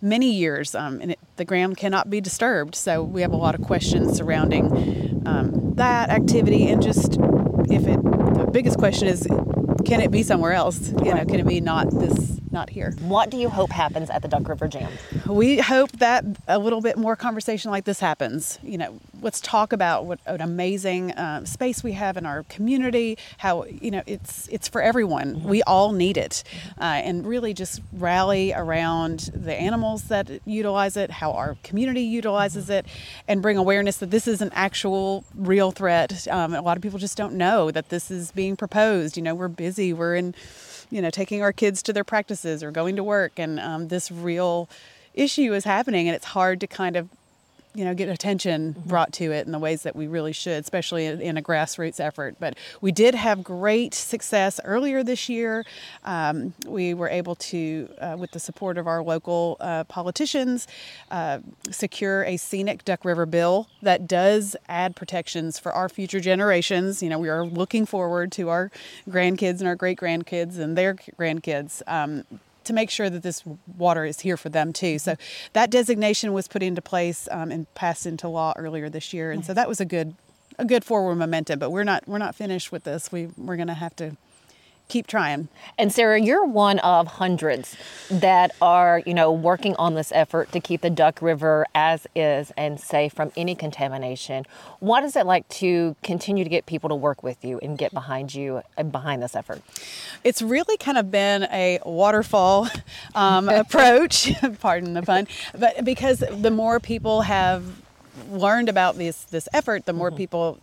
many 0.01 0.33
years, 0.33 0.75
um, 0.75 1.01
and 1.01 1.13
it, 1.13 1.19
the 1.37 1.45
ground 1.45 1.77
cannot 1.77 2.11
be 2.11 2.21
disturbed. 2.21 2.75
So 2.75 3.03
we 3.03 3.21
have 3.21 3.33
a 3.33 3.37
lot 3.37 3.55
of 3.55 3.63
questions 3.63 4.17
surrounding 4.17 5.23
um, 5.27 5.75
that 5.77 6.09
activity, 6.09 6.67
and 6.69 6.83
just 6.83 7.19
if 7.71 7.87
it. 7.87 8.03
The 8.03 8.49
biggest 8.51 8.79
question 8.79 9.07
is, 9.07 9.27
can 9.85 10.01
it 10.01 10.11
be 10.11 10.23
somewhere 10.23 10.53
else? 10.53 10.89
You 11.05 11.15
know, 11.15 11.25
can 11.25 11.41
it 11.41 11.47
be 11.47 11.61
not 11.61 11.91
this 11.91 12.41
not 12.53 12.71
here. 12.71 12.95
What 13.01 13.31
do 13.31 13.37
you 13.37 13.49
hope 13.49 13.71
happens 13.71 14.11
at 14.11 14.23
the 14.23 14.29
Duck 14.29 14.49
River 14.49 14.69
Jam? 14.69 14.91
We 15.27 15.59
hope 15.59 15.93
that 15.93 16.25
a 16.49 16.59
little 16.59 16.81
bit 16.81 16.97
more 16.97 17.17
conversation 17.17 17.71
like 17.71 17.85
this 17.85 18.01
happens. 18.01 18.59
You 18.63 18.79
know, 18.79 19.01
let's 19.21 19.41
talk 19.41 19.73
about 19.73 20.05
what 20.05 20.19
an 20.27 20.41
amazing 20.41 21.13
uh, 21.13 21.45
space 21.45 21.83
we 21.83 21.93
have 21.93 22.17
in 22.17 22.27
our 22.27 22.43
community. 22.45 23.19
How 23.39 23.65
you 23.65 23.91
know 23.91 24.03
it's 24.07 24.49
it's 24.49 24.69
for 24.69 24.83
everyone. 24.83 25.37
Mm-hmm. 25.37 25.49
We 25.49 25.63
all 25.63 25.93
need 25.93 26.17
it, 26.17 26.45
uh, 26.79 26.85
and 26.85 27.27
really 27.27 27.55
just 27.55 27.81
rally 27.93 28.53
around 28.53 29.31
the 29.35 29.55
animals 29.55 30.05
that 30.05 30.31
utilize 30.45 30.97
it, 30.97 31.11
how 31.11 31.33
our 31.33 31.57
community 31.63 32.03
utilizes 32.03 32.65
mm-hmm. 32.65 32.73
it, 32.73 32.87
and 33.29 33.43
bring 33.43 33.57
awareness 33.57 33.97
that 33.99 34.11
this 34.11 34.27
is 34.27 34.41
an 34.43 34.51
actual 34.55 35.25
real 35.35 35.71
threat. 35.71 36.27
Um, 36.29 36.55
a 36.55 36.61
lot 36.61 36.77
of 36.77 36.83
people 36.83 36.99
just 36.99 37.17
don't 37.17 37.35
know 37.35 37.71
that 37.71 37.89
this 37.89 38.11
is 38.11 38.33
being 38.33 38.57
proposed. 38.57 39.17
You 39.17 39.23
know, 39.23 39.35
we're 39.35 39.49
busy. 39.49 39.93
We're 39.93 40.17
in 40.17 40.35
you 40.93 41.01
know, 41.01 41.11
taking 41.11 41.43
our 41.43 41.53
kids 41.53 41.83
to 41.85 41.93
their 41.93 42.05
practices 42.05 42.63
or 42.63 42.71
going 42.71 42.97
to 42.97 43.03
work, 43.03 43.33
and 43.39 43.59
um, 43.59 43.89
this 43.89 44.11
real 44.11 44.69
issue 45.15 45.55
is 45.55 45.65
happening, 45.65 46.07
and 46.07 46.15
it's 46.15 46.27
hard 46.27 46.61
to 46.61 46.67
kind 46.67 46.97
of 46.97 47.09
you 47.75 47.85
know, 47.85 47.95
get 47.95 48.09
attention 48.09 48.75
mm-hmm. 48.75 48.89
brought 48.89 49.13
to 49.15 49.33
it 49.33 49.47
in 49.47 49.53
the 49.53 49.59
ways 49.59 49.83
that 49.83 49.97
we 49.97 50.07
really 50.07 50.33
should, 50.33 50.63
especially 50.63 51.07
in, 51.07 51.37
a 51.37 51.43
grassroots 51.43 52.01
effort. 52.01 52.37
But 52.39 52.57
we 52.81 52.93
did 52.93 53.15
have 53.15 53.43
great 53.43 53.95
success 53.95 54.61
earlier 54.65 55.03
this 55.03 55.29
year. 55.29 55.65
Um, 56.05 56.53
we 56.67 56.93
were 56.93 57.09
able 57.09 57.35
to, 57.37 57.89
uh, 57.99 58.17
with 58.19 58.33
the 58.33 58.41
support 58.41 58.77
of 58.77 58.87
our 58.87 59.03
local 59.03 59.57
uh, 59.61 59.85
politicians, 59.85 60.67
uh, 61.11 61.39
secure 61.71 62.25
a 62.25 62.37
scenic 62.37 62.85
Duck 62.85 63.05
River 63.05 63.25
bill 63.25 63.69
that 63.81 64.07
does 64.07 64.55
add 64.69 64.95
protections 64.95 65.59
for 65.59 65.73
our 65.73 65.89
future 65.89 66.21
generations. 66.21 67.03
You 67.03 67.09
know, 67.09 67.19
we 67.19 67.31
are 67.31 67.47
looking 67.47 67.87
forward 67.87 68.33
to 68.33 68.51
our 68.51 68.71
grandkids 69.09 69.61
and 69.61 69.67
our 69.67 69.77
great 69.77 69.99
grandkids 69.99 70.59
and 70.59 70.77
their 70.77 70.95
grandkids. 70.95 71.83
Um, 71.87 72.25
to 72.65 72.73
make 72.73 72.91
sure 72.91 73.11
that 73.11 73.23
this 73.23 73.43
water 73.77 74.05
is 74.05 74.21
here 74.21 74.37
for 74.37 74.49
them 74.49 74.73
too. 74.73 74.99
So 74.99 75.17
that 75.53 75.71
designation 75.71 76.33
was 76.33 76.49
put 76.49 76.63
into 76.63 76.83
place 76.83 77.29
um, 77.31 77.51
and 77.51 77.73
passed 77.75 78.07
into 78.07 78.29
law 78.29 78.53
earlier 78.57 78.89
this 78.89 79.13
year, 79.13 79.31
and 79.31 79.41
nice. 79.41 79.47
so 79.47 79.55
that 79.55 79.69
was 79.69 79.81
a 79.81 79.85
good 79.85 80.15
a 80.59 80.65
good 80.65 80.85
forward 80.85 81.17
momentum. 81.17 81.59
But 81.59 81.71
we're 81.71 81.85
not 81.85 82.07
we're 82.07 82.19
not 82.19 82.35
finished 82.35 82.73
with 82.73 82.85
this. 82.85 83.11
We 83.11 83.29
we're 83.37 83.57
going 83.57 83.69
to 83.69 83.75
have 83.75 83.97
to 83.97 84.17
keep 84.93 85.07
trying. 85.07 85.49
And 85.79 85.91
Sarah, 85.91 86.21
you're 86.21 86.45
one 86.45 86.79
of 86.81 87.07
hundreds 87.07 87.77
that 88.11 88.55
are, 88.61 89.03
you 89.07 89.15
know, 89.15 89.33
working 89.33 89.75
on 89.77 89.95
this 89.95 90.13
effort 90.13 90.53
to 90.53 90.61
keep 90.61 90.83
the 90.83 90.91
Duck 90.91 91.23
River 91.23 91.67
as 91.75 92.07
is 92.15 92.53
and 92.59 92.79
safe 92.79 93.15
from 93.15 93.33
any 93.35 93.55
contamination. 93.55 94.45
What 94.81 95.03
is 95.03 95.17
it 95.17 95.25
like 95.25 95.49
to 95.49 95.97
continue 96.03 96.45
to 96.45 96.51
get 96.51 96.67
people 96.67 96.91
to 96.91 96.95
work 96.95 97.23
with 97.23 97.43
you 97.43 97.59
and 97.61 97.79
get 97.79 97.95
behind 97.95 98.35
you 98.35 98.61
and 98.77 98.93
behind 98.93 99.23
this 99.23 99.35
effort? 99.35 99.63
It's 100.25 100.43
really 100.43 100.77
kind 100.77 100.99
of 100.99 101.11
been 101.11 101.45
a 101.45 101.79
waterfall 101.87 102.69
um, 103.15 103.49
approach, 103.49 104.31
pardon 104.61 104.93
the 104.93 105.03
pun, 105.03 105.27
but 105.59 105.87
because 105.87 106.23
the 106.31 106.51
more 106.51 106.81
people 106.81 107.23
have 107.23 107.65
learned 108.29 108.69
about 108.69 108.99
this 108.99 109.25
this 109.25 109.49
effort, 109.55 109.87
the 109.87 109.95
more 109.95 110.11
mm-hmm. 110.11 110.19
people 110.19 110.61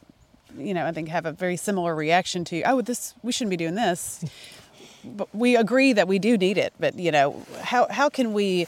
you 0.57 0.73
know, 0.73 0.85
I 0.85 0.91
think 0.91 1.09
have 1.09 1.25
a 1.25 1.31
very 1.31 1.57
similar 1.57 1.95
reaction 1.95 2.43
to, 2.45 2.61
oh, 2.63 2.81
this 2.81 3.13
we 3.23 3.31
shouldn't 3.31 3.51
be 3.51 3.57
doing 3.57 3.75
this. 3.75 4.23
but 5.03 5.33
we 5.33 5.55
agree 5.55 5.93
that 5.93 6.07
we 6.07 6.19
do 6.19 6.37
need 6.37 6.57
it. 6.57 6.73
But 6.79 6.95
you 6.95 7.11
know, 7.11 7.45
how 7.61 7.87
how 7.89 8.09
can 8.09 8.33
we 8.33 8.67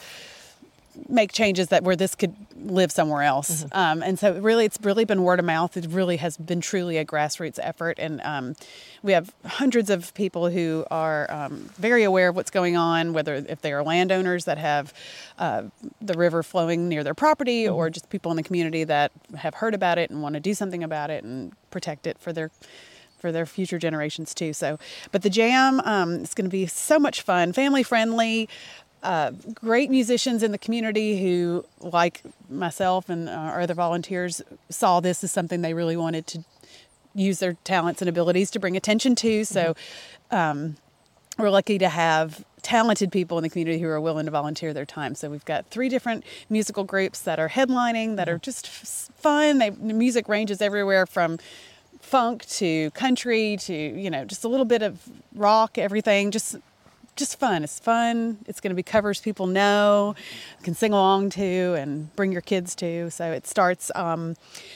make 1.07 1.31
changes 1.31 1.69
that 1.69 1.83
where 1.83 1.95
this 1.95 2.15
could 2.15 2.35
live 2.55 2.91
somewhere 2.91 3.23
else. 3.23 3.63
Mm-hmm. 3.63 3.77
Um, 3.77 4.03
and 4.03 4.19
so 4.19 4.39
really, 4.39 4.65
it's 4.65 4.79
really 4.81 5.05
been 5.05 5.23
word 5.23 5.39
of 5.39 5.45
mouth. 5.45 5.75
It 5.77 5.87
really 5.89 6.17
has 6.17 6.37
been 6.37 6.61
truly 6.61 6.97
a 6.97 7.05
grassroots 7.05 7.59
effort. 7.61 7.99
And 7.99 8.21
um, 8.21 8.55
we 9.03 9.13
have 9.13 9.33
hundreds 9.45 9.89
of 9.89 10.13
people 10.13 10.49
who 10.49 10.85
are 10.91 11.31
um, 11.31 11.69
very 11.77 12.03
aware 12.03 12.29
of 12.29 12.35
what's 12.35 12.51
going 12.51 12.77
on, 12.77 13.13
whether 13.13 13.35
if 13.35 13.61
they 13.61 13.73
are 13.73 13.83
landowners 13.83 14.45
that 14.45 14.57
have 14.57 14.93
uh, 15.39 15.63
the 16.01 16.13
river 16.13 16.43
flowing 16.43 16.87
near 16.87 17.03
their 17.03 17.15
property 17.15 17.65
mm-hmm. 17.65 17.75
or 17.75 17.89
just 17.89 18.09
people 18.09 18.31
in 18.31 18.37
the 18.37 18.43
community 18.43 18.83
that 18.83 19.11
have 19.37 19.55
heard 19.55 19.73
about 19.73 19.97
it 19.97 20.09
and 20.09 20.21
want 20.21 20.33
to 20.33 20.39
do 20.39 20.53
something 20.53 20.83
about 20.83 21.09
it 21.09 21.23
and 21.23 21.53
protect 21.71 22.05
it 22.05 22.17
for 22.19 22.33
their 22.33 22.51
for 23.21 23.31
their 23.31 23.45
future 23.45 23.77
generations 23.77 24.33
too. 24.33 24.51
So, 24.51 24.79
but 25.11 25.21
the 25.21 25.29
jam 25.29 25.79
um, 25.81 26.15
is 26.15 26.33
going 26.33 26.45
to 26.45 26.51
be 26.51 26.65
so 26.65 26.99
much 26.99 27.21
fun, 27.21 27.53
family 27.53 27.83
friendly 27.83 28.49
uh, 29.03 29.31
great 29.53 29.89
musicians 29.89 30.43
in 30.43 30.51
the 30.51 30.57
community 30.57 31.21
who, 31.21 31.65
like 31.79 32.21
myself 32.49 33.09
and 33.09 33.29
our 33.29 33.61
other 33.61 33.73
volunteers, 33.73 34.41
saw 34.69 34.99
this 34.99 35.23
as 35.23 35.31
something 35.31 35.61
they 35.61 35.73
really 35.73 35.97
wanted 35.97 36.27
to 36.27 36.43
use 37.13 37.39
their 37.39 37.53
talents 37.63 38.01
and 38.01 38.09
abilities 38.09 38.51
to 38.51 38.59
bring 38.59 38.77
attention 38.77 39.15
to. 39.15 39.43
So 39.43 39.75
um, 40.29 40.77
we're 41.37 41.49
lucky 41.49 41.77
to 41.77 41.89
have 41.89 42.45
talented 42.61 43.11
people 43.11 43.37
in 43.37 43.43
the 43.43 43.49
community 43.49 43.79
who 43.79 43.87
are 43.87 43.99
willing 43.99 44.25
to 44.25 44.31
volunteer 44.31 44.73
their 44.73 44.85
time. 44.85 45.15
So 45.15 45.29
we've 45.29 45.45
got 45.45 45.67
three 45.67 45.89
different 45.89 46.23
musical 46.49 46.83
groups 46.83 47.21
that 47.21 47.39
are 47.39 47.49
headlining 47.49 48.17
that 48.17 48.29
are 48.29 48.37
just 48.37 48.67
fun. 48.67 49.57
They, 49.57 49.71
the 49.71 49.93
music 49.93 50.29
ranges 50.29 50.61
everywhere 50.61 51.05
from 51.05 51.39
funk 52.01 52.45
to 52.47 52.89
country 52.91 53.57
to 53.57 53.73
you 53.73 54.09
know 54.09 54.25
just 54.25 54.43
a 54.43 54.47
little 54.47 54.65
bit 54.65 54.81
of 54.81 55.07
rock 55.35 55.77
everything 55.77 56.31
just 56.31 56.55
just 57.15 57.39
fun. 57.39 57.63
It's 57.63 57.79
fun. 57.79 58.39
It's 58.47 58.59
going 58.59 58.69
to 58.71 58.75
be 58.75 58.83
covers 58.83 59.21
people 59.21 59.47
know, 59.47 60.15
can 60.63 60.73
sing 60.73 60.93
along 60.93 61.31
to, 61.31 61.75
and 61.75 62.13
bring 62.15 62.31
your 62.31 62.41
kids 62.41 62.75
to. 62.75 63.09
So 63.11 63.31
it 63.31 63.47
starts 63.47 63.91
um, 63.95 64.35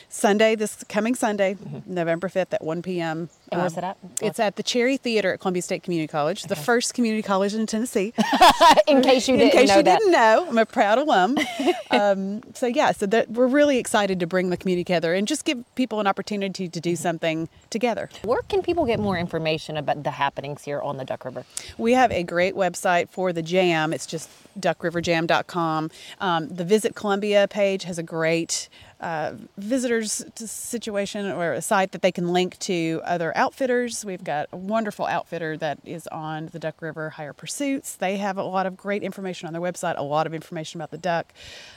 Sunday, 0.09 0.55
this 0.55 0.83
coming 0.89 1.15
Sunday, 1.15 1.55
mm-hmm. 1.55 1.93
November 1.93 2.27
5th 2.27 2.53
at 2.53 2.63
1 2.63 2.81
p.m. 2.81 3.29
And 3.51 3.61
where's 3.61 3.73
um, 3.73 3.83
it 3.83 3.87
at? 3.87 3.97
It's 4.21 4.39
at 4.39 4.55
the 4.55 4.63
Cherry 4.63 4.97
Theater 4.97 5.33
at 5.33 5.39
Columbia 5.39 5.61
State 5.61 5.83
Community 5.83 6.07
College, 6.07 6.41
okay. 6.41 6.49
the 6.49 6.55
first 6.55 6.93
community 6.93 7.21
college 7.21 7.53
in 7.53 7.65
Tennessee. 7.65 8.13
in 8.87 9.01
case 9.01 9.27
you 9.27 9.37
didn't 9.37 9.53
in 9.53 9.59
case 9.59 9.69
know 9.69 9.77
you 9.77 9.83
that. 9.83 9.99
didn't 9.99 10.11
know, 10.11 10.45
I'm 10.49 10.57
a 10.57 10.65
proud 10.65 10.97
alum. 10.97 11.37
um, 11.91 12.41
so 12.53 12.65
yeah, 12.67 12.91
so 12.91 13.05
that, 13.07 13.29
we're 13.29 13.47
really 13.47 13.77
excited 13.77 14.19
to 14.19 14.27
bring 14.27 14.49
the 14.49 14.57
community 14.57 14.83
together 14.83 15.13
and 15.13 15.27
just 15.27 15.45
give 15.45 15.63
people 15.75 15.99
an 15.99 16.07
opportunity 16.07 16.67
to 16.67 16.79
do 16.79 16.95
something 16.95 17.47
together. 17.69 18.09
Where 18.23 18.41
can 18.43 18.61
people 18.61 18.85
get 18.85 18.99
more 18.99 19.17
information 19.17 19.77
about 19.77 20.03
the 20.03 20.11
happenings 20.11 20.63
here 20.63 20.81
on 20.81 20.97
the 20.97 21.05
Duck 21.05 21.25
River? 21.25 21.45
We 21.77 21.93
have 21.93 22.11
a 22.11 22.23
great 22.23 22.55
website 22.55 23.09
for 23.09 23.31
the 23.31 23.41
jam. 23.41 23.93
It's 23.93 24.05
just 24.05 24.29
duckriverjam.com. 24.59 25.91
Um, 26.19 26.49
the 26.49 26.65
Visit 26.65 26.95
Columbia 26.95 27.47
page 27.47 27.83
has 27.83 27.97
a 27.97 28.03
great 28.03 28.69
uh, 29.01 29.33
visitors 29.57 30.23
situation 30.35 31.25
or 31.27 31.53
a 31.53 31.61
site 31.61 31.91
that 31.91 32.01
they 32.01 32.11
can 32.11 32.31
link 32.31 32.57
to 32.59 33.01
other 33.03 33.35
outfitters. 33.37 34.05
We've 34.05 34.23
got 34.23 34.47
a 34.51 34.57
wonderful 34.57 35.05
outfitter 35.05 35.57
that 35.57 35.79
is 35.83 36.07
on 36.07 36.47
the 36.47 36.59
Duck 36.59 36.81
River 36.81 37.11
Higher 37.11 37.33
Pursuits. 37.33 37.95
They 37.95 38.17
have 38.17 38.37
a 38.37 38.43
lot 38.43 38.65
of 38.65 38.77
great 38.77 39.03
information 39.03 39.47
on 39.47 39.53
their 39.53 39.61
website, 39.61 39.97
a 39.97 40.03
lot 40.03 40.25
of 40.27 40.33
information 40.33 40.79
about 40.79 40.91
the 40.91 40.97
duck. 40.97 41.33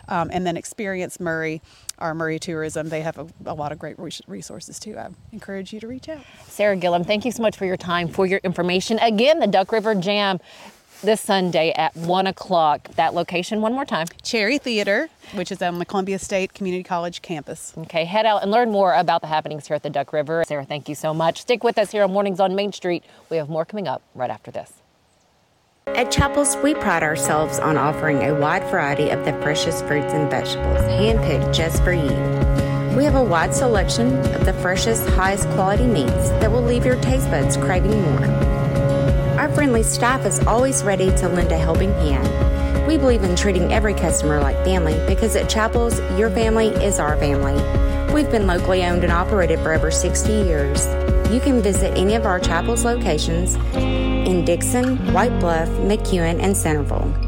Um, 0.08 0.30
and 0.32 0.47
then 0.47 0.56
Experience 0.56 1.18
Maury, 1.18 1.61
our 1.99 2.14
Maury 2.14 2.38
Tourism, 2.38 2.88
they 2.88 3.02
have 3.02 3.18
a, 3.18 3.26
a 3.47 3.54
lot 3.54 3.73
of 3.73 3.78
great 3.78 3.97
resources 4.26 4.78
too. 4.78 4.97
I 4.97 5.08
encourage 5.32 5.73
you 5.73 5.80
to 5.80 5.88
reach 5.88 6.08
out. 6.08 6.25
Sarah 6.47 6.76
Gilliam, 6.76 7.04
thank 7.04 7.25
you 7.25 7.32
so 7.32 7.42
much 7.42 7.56
for 7.56 7.66
your 7.66 7.76
time, 7.76 8.08
for 8.08 8.26
your 8.26 8.40
information. 8.44 8.99
Again, 9.00 9.40
the 9.40 9.47
Duck 9.49 9.73
River 9.73 9.94
Jam 9.94 10.38
this 11.02 11.20
Sunday 11.20 11.72
at 11.72 11.96
1 11.96 12.26
o'clock. 12.26 12.88
That 12.96 13.14
location, 13.14 13.60
one 13.60 13.72
more 13.72 13.84
time 13.84 14.06
Cherry 14.22 14.58
Theater, 14.58 15.08
which 15.34 15.52
is 15.52 15.62
on 15.62 15.78
the 15.78 15.84
Columbia 15.84 16.18
State 16.18 16.54
Community 16.54 16.82
College 16.82 17.22
campus. 17.22 17.72
Okay, 17.78 18.04
head 18.04 18.26
out 18.26 18.42
and 18.42 18.50
learn 18.50 18.70
more 18.70 18.94
about 18.94 19.20
the 19.20 19.26
happenings 19.26 19.66
here 19.66 19.76
at 19.76 19.82
the 19.82 19.90
Duck 19.90 20.12
River. 20.12 20.44
Sarah, 20.46 20.64
thank 20.64 20.88
you 20.88 20.94
so 20.94 21.14
much. 21.14 21.42
Stick 21.42 21.62
with 21.64 21.78
us 21.78 21.92
here 21.92 22.04
on 22.04 22.12
Mornings 22.12 22.40
on 22.40 22.54
Main 22.54 22.72
Street. 22.72 23.04
We 23.30 23.36
have 23.36 23.48
more 23.48 23.64
coming 23.64 23.86
up 23.86 24.02
right 24.14 24.30
after 24.30 24.50
this. 24.50 24.72
At 25.86 26.10
Chapels, 26.10 26.56
we 26.62 26.74
pride 26.74 27.02
ourselves 27.02 27.58
on 27.58 27.78
offering 27.78 28.22
a 28.22 28.34
wide 28.34 28.62
variety 28.64 29.08
of 29.08 29.24
the 29.24 29.32
freshest 29.40 29.86
fruits 29.86 30.12
and 30.12 30.30
vegetables, 30.30 30.78
handpicked 30.80 31.54
just 31.54 31.82
for 31.82 31.92
you. 31.92 32.12
We 32.96 33.04
have 33.04 33.14
a 33.14 33.22
wide 33.22 33.54
selection 33.54 34.18
of 34.34 34.44
the 34.44 34.52
freshest, 34.54 35.08
highest 35.10 35.48
quality 35.50 35.86
meats 35.86 36.30
that 36.40 36.50
will 36.50 36.62
leave 36.62 36.84
your 36.84 37.00
taste 37.00 37.30
buds 37.30 37.56
craving 37.56 38.02
more. 38.02 38.47
Our 39.38 39.49
friendly 39.54 39.85
staff 39.85 40.26
is 40.26 40.40
always 40.49 40.83
ready 40.83 41.14
to 41.18 41.28
lend 41.28 41.52
a 41.52 41.59
helping 41.59 41.92
hand. 41.92 42.88
We 42.88 42.99
believe 42.99 43.23
in 43.23 43.37
treating 43.37 43.73
every 43.73 43.95
customer 43.95 44.40
like 44.40 44.57
family 44.64 45.00
because 45.07 45.37
at 45.37 45.49
Chapels, 45.49 46.00
your 46.18 46.28
family 46.28 46.66
is 46.66 46.99
our 46.99 47.16
family. 47.18 47.54
We've 48.12 48.28
been 48.33 48.49
locally 48.49 48.85
owned 48.85 49.04
and 49.04 49.12
operated 49.12 49.61
for 49.61 49.73
over 49.73 49.92
60 49.92 50.33
years. 50.33 50.87
You 51.33 51.38
can 51.38 51.62
visit 51.62 51.97
any 51.97 52.16
of 52.16 52.26
our 52.26 52.40
Chapels 52.40 52.85
locations 52.85 53.54
in 53.76 54.45
Dickson, 54.45 54.97
White 55.12 55.38
Bluff, 55.38 55.68
McEwen, 55.68 56.42
and 56.42 56.57
Centerville. 56.57 57.27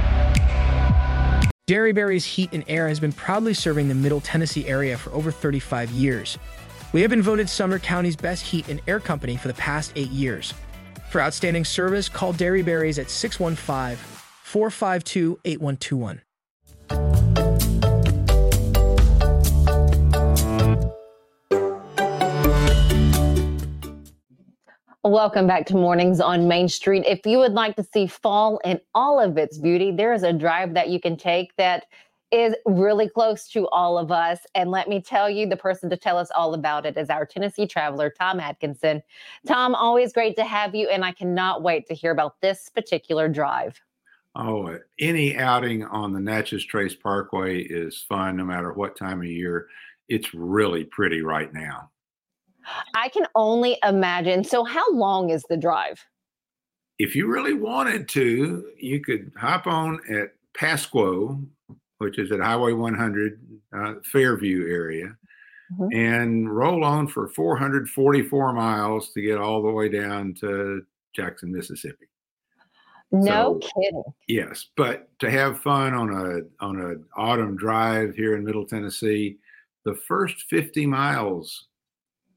Dairy 1.71 2.19
Heat 2.19 2.49
and 2.51 2.65
Air 2.67 2.89
has 2.89 2.99
been 2.99 3.13
proudly 3.13 3.53
serving 3.53 3.87
the 3.87 3.95
Middle 3.95 4.19
Tennessee 4.19 4.67
area 4.67 4.97
for 4.97 5.09
over 5.13 5.31
35 5.31 5.89
years. 5.91 6.37
We 6.91 6.99
have 6.99 7.09
been 7.09 7.21
voted 7.21 7.47
Sumner 7.47 7.79
County's 7.79 8.17
best 8.17 8.43
heat 8.43 8.67
and 8.67 8.81
air 8.87 8.99
company 8.99 9.37
for 9.37 9.47
the 9.47 9.53
past 9.53 9.93
eight 9.95 10.09
years. 10.09 10.53
For 11.11 11.21
outstanding 11.21 11.63
service, 11.63 12.09
call 12.09 12.33
Dairy 12.33 12.61
Berries 12.61 12.99
at 12.99 13.09
615 13.09 13.95
452 14.43 15.39
8121. 15.45 17.30
Welcome 25.03 25.47
back 25.47 25.65
to 25.65 25.73
Mornings 25.73 26.19
on 26.19 26.47
Main 26.47 26.69
Street. 26.69 27.05
If 27.07 27.25
you 27.25 27.39
would 27.39 27.53
like 27.53 27.75
to 27.77 27.83
see 27.83 28.05
fall 28.05 28.59
in 28.63 28.79
all 28.93 29.19
of 29.19 29.35
its 29.35 29.57
beauty, 29.57 29.91
there 29.91 30.13
is 30.13 30.21
a 30.21 30.31
drive 30.31 30.75
that 30.75 30.89
you 30.89 31.01
can 31.01 31.17
take 31.17 31.55
that 31.55 31.85
is 32.31 32.53
really 32.67 33.09
close 33.09 33.47
to 33.49 33.67
all 33.69 33.97
of 33.97 34.11
us. 34.11 34.41
And 34.53 34.69
let 34.69 34.87
me 34.87 35.01
tell 35.01 35.27
you, 35.27 35.47
the 35.47 35.57
person 35.57 35.89
to 35.89 35.97
tell 35.97 36.19
us 36.19 36.29
all 36.35 36.53
about 36.53 36.85
it 36.85 36.97
is 36.97 37.09
our 37.09 37.25
Tennessee 37.25 37.65
traveler, 37.65 38.11
Tom 38.11 38.39
Adkinson. 38.39 39.01
Tom, 39.47 39.73
always 39.73 40.13
great 40.13 40.35
to 40.35 40.43
have 40.45 40.75
you. 40.75 40.87
And 40.87 41.03
I 41.03 41.13
cannot 41.13 41.63
wait 41.63 41.87
to 41.87 41.95
hear 41.95 42.11
about 42.11 42.39
this 42.41 42.69
particular 42.69 43.27
drive. 43.27 43.81
Oh, 44.35 44.77
any 44.99 45.35
outing 45.35 45.83
on 45.83 46.13
the 46.13 46.19
Natchez 46.19 46.63
Trace 46.63 46.93
Parkway 46.93 47.63
is 47.63 48.05
fun 48.07 48.37
no 48.37 48.45
matter 48.45 48.71
what 48.71 48.95
time 48.95 49.21
of 49.21 49.25
year. 49.25 49.65
It's 50.09 50.31
really 50.35 50.83
pretty 50.83 51.23
right 51.23 51.51
now. 51.51 51.89
I 52.93 53.09
can 53.09 53.25
only 53.35 53.77
imagine. 53.83 54.43
So, 54.43 54.63
how 54.63 54.91
long 54.93 55.29
is 55.29 55.43
the 55.49 55.57
drive? 55.57 56.03
If 56.99 57.15
you 57.15 57.27
really 57.27 57.53
wanted 57.53 58.07
to, 58.09 58.71
you 58.77 59.01
could 59.01 59.31
hop 59.35 59.65
on 59.67 59.99
at 60.13 60.33
Pasquo, 60.53 61.43
which 61.97 62.19
is 62.19 62.31
at 62.31 62.39
Highway 62.39 62.73
100, 62.73 63.41
uh, 63.75 63.93
Fairview 64.03 64.67
area, 64.67 65.15
mm-hmm. 65.73 65.97
and 65.97 66.55
roll 66.55 66.83
on 66.83 67.07
for 67.07 67.27
444 67.27 68.53
miles 68.53 69.11
to 69.13 69.21
get 69.21 69.37
all 69.37 69.63
the 69.63 69.71
way 69.71 69.89
down 69.89 70.33
to 70.41 70.83
Jackson, 71.13 71.51
Mississippi. 71.51 72.07
No 73.11 73.59
so, 73.59 73.69
kidding. 73.75 74.03
Yes, 74.27 74.67
but 74.77 75.09
to 75.19 75.29
have 75.29 75.59
fun 75.59 75.93
on 75.93 76.09
a 76.11 76.65
on 76.65 76.79
an 76.79 77.03
autumn 77.17 77.57
drive 77.57 78.15
here 78.15 78.37
in 78.37 78.45
Middle 78.45 78.65
Tennessee, 78.65 79.37
the 79.83 79.95
first 79.95 80.43
50 80.43 80.85
miles 80.85 81.67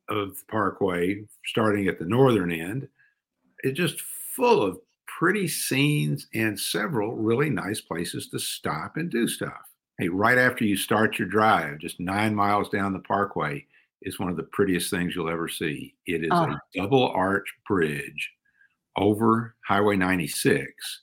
of 0.08 0.36
the 0.36 0.44
parkway, 0.48 1.24
starting 1.46 1.88
at 1.88 1.98
the 1.98 2.04
northern 2.04 2.52
end, 2.52 2.88
is 3.62 3.76
just 3.76 4.00
full 4.00 4.62
of 4.62 4.78
pretty 5.18 5.46
scenes 5.46 6.26
and 6.34 6.58
several 6.58 7.14
really 7.14 7.50
nice 7.50 7.80
places 7.80 8.28
to 8.28 8.38
stop 8.38 8.96
and 8.96 9.10
do 9.10 9.28
stuff. 9.28 9.70
Hey, 9.98 10.08
right 10.08 10.38
after 10.38 10.64
you 10.64 10.76
start 10.76 11.18
your 11.18 11.28
drive, 11.28 11.78
just 11.78 12.00
nine 12.00 12.34
miles 12.34 12.68
down 12.68 12.92
the 12.92 12.98
parkway, 12.98 13.64
is 14.02 14.18
one 14.18 14.28
of 14.28 14.36
the 14.36 14.42
prettiest 14.42 14.90
things 14.90 15.14
you'll 15.14 15.30
ever 15.30 15.48
see. 15.48 15.94
It 16.06 16.24
is 16.24 16.30
oh. 16.32 16.50
a 16.50 16.60
double 16.74 17.08
arch 17.08 17.46
bridge 17.66 18.30
over 18.96 19.54
Highway 19.66 19.96
96, 19.96 21.02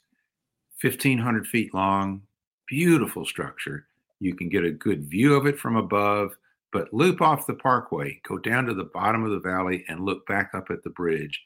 1,500 0.81 1.47
feet 1.47 1.73
long, 1.73 2.21
beautiful 2.67 3.25
structure. 3.25 3.87
You 4.19 4.35
can 4.35 4.49
get 4.49 4.65
a 4.65 4.71
good 4.71 5.09
view 5.09 5.35
of 5.35 5.47
it 5.47 5.57
from 5.57 5.77
above 5.77 6.35
but 6.71 6.93
loop 6.93 7.21
off 7.21 7.47
the 7.47 7.53
parkway, 7.53 8.19
go 8.27 8.37
down 8.37 8.65
to 8.65 8.73
the 8.73 8.85
bottom 8.93 9.23
of 9.23 9.31
the 9.31 9.39
valley, 9.39 9.83
and 9.87 10.05
look 10.05 10.25
back 10.27 10.51
up 10.53 10.69
at 10.69 10.83
the 10.83 10.89
bridge. 10.91 11.41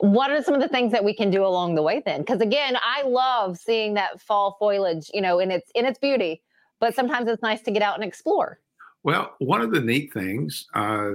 What 0.00 0.30
are 0.30 0.42
some 0.42 0.54
of 0.54 0.60
the 0.60 0.68
things 0.68 0.92
that 0.92 1.04
we 1.04 1.14
can 1.14 1.30
do 1.30 1.44
along 1.44 1.74
the 1.74 1.82
way 1.82 2.02
then? 2.04 2.20
Because 2.20 2.40
again, 2.40 2.76
I 2.82 3.02
love 3.02 3.58
seeing 3.58 3.94
that 3.94 4.20
fall 4.20 4.56
foliage, 4.58 5.10
you 5.12 5.20
know, 5.20 5.38
in 5.38 5.50
its 5.50 5.70
in 5.74 5.84
its 5.84 5.98
beauty. 5.98 6.42
But 6.80 6.94
sometimes 6.94 7.28
it's 7.28 7.42
nice 7.42 7.62
to 7.62 7.70
get 7.70 7.82
out 7.82 7.94
and 7.94 8.04
explore. 8.04 8.60
Well, 9.02 9.34
one 9.38 9.60
of 9.60 9.70
the 9.70 9.80
neat 9.80 10.12
things, 10.12 10.66
uh, 10.74 11.12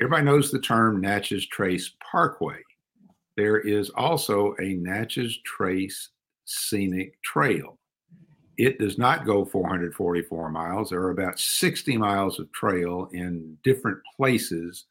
everybody 0.00 0.24
knows 0.24 0.50
the 0.50 0.60
term 0.60 1.00
Natchez 1.00 1.46
Trace 1.46 1.94
Parkway. 2.10 2.60
There 3.36 3.58
is 3.58 3.90
also 3.90 4.54
a 4.60 4.74
Natchez 4.74 5.38
Trace 5.44 6.10
Scenic 6.44 7.20
Trail. 7.22 7.78
It 8.62 8.78
does 8.78 8.96
not 8.96 9.26
go 9.26 9.44
444 9.44 10.48
miles. 10.48 10.90
There 10.90 11.00
are 11.00 11.10
about 11.10 11.40
60 11.40 11.96
miles 11.96 12.38
of 12.38 12.52
trail 12.52 13.08
in 13.12 13.58
different 13.64 13.98
places 14.16 14.84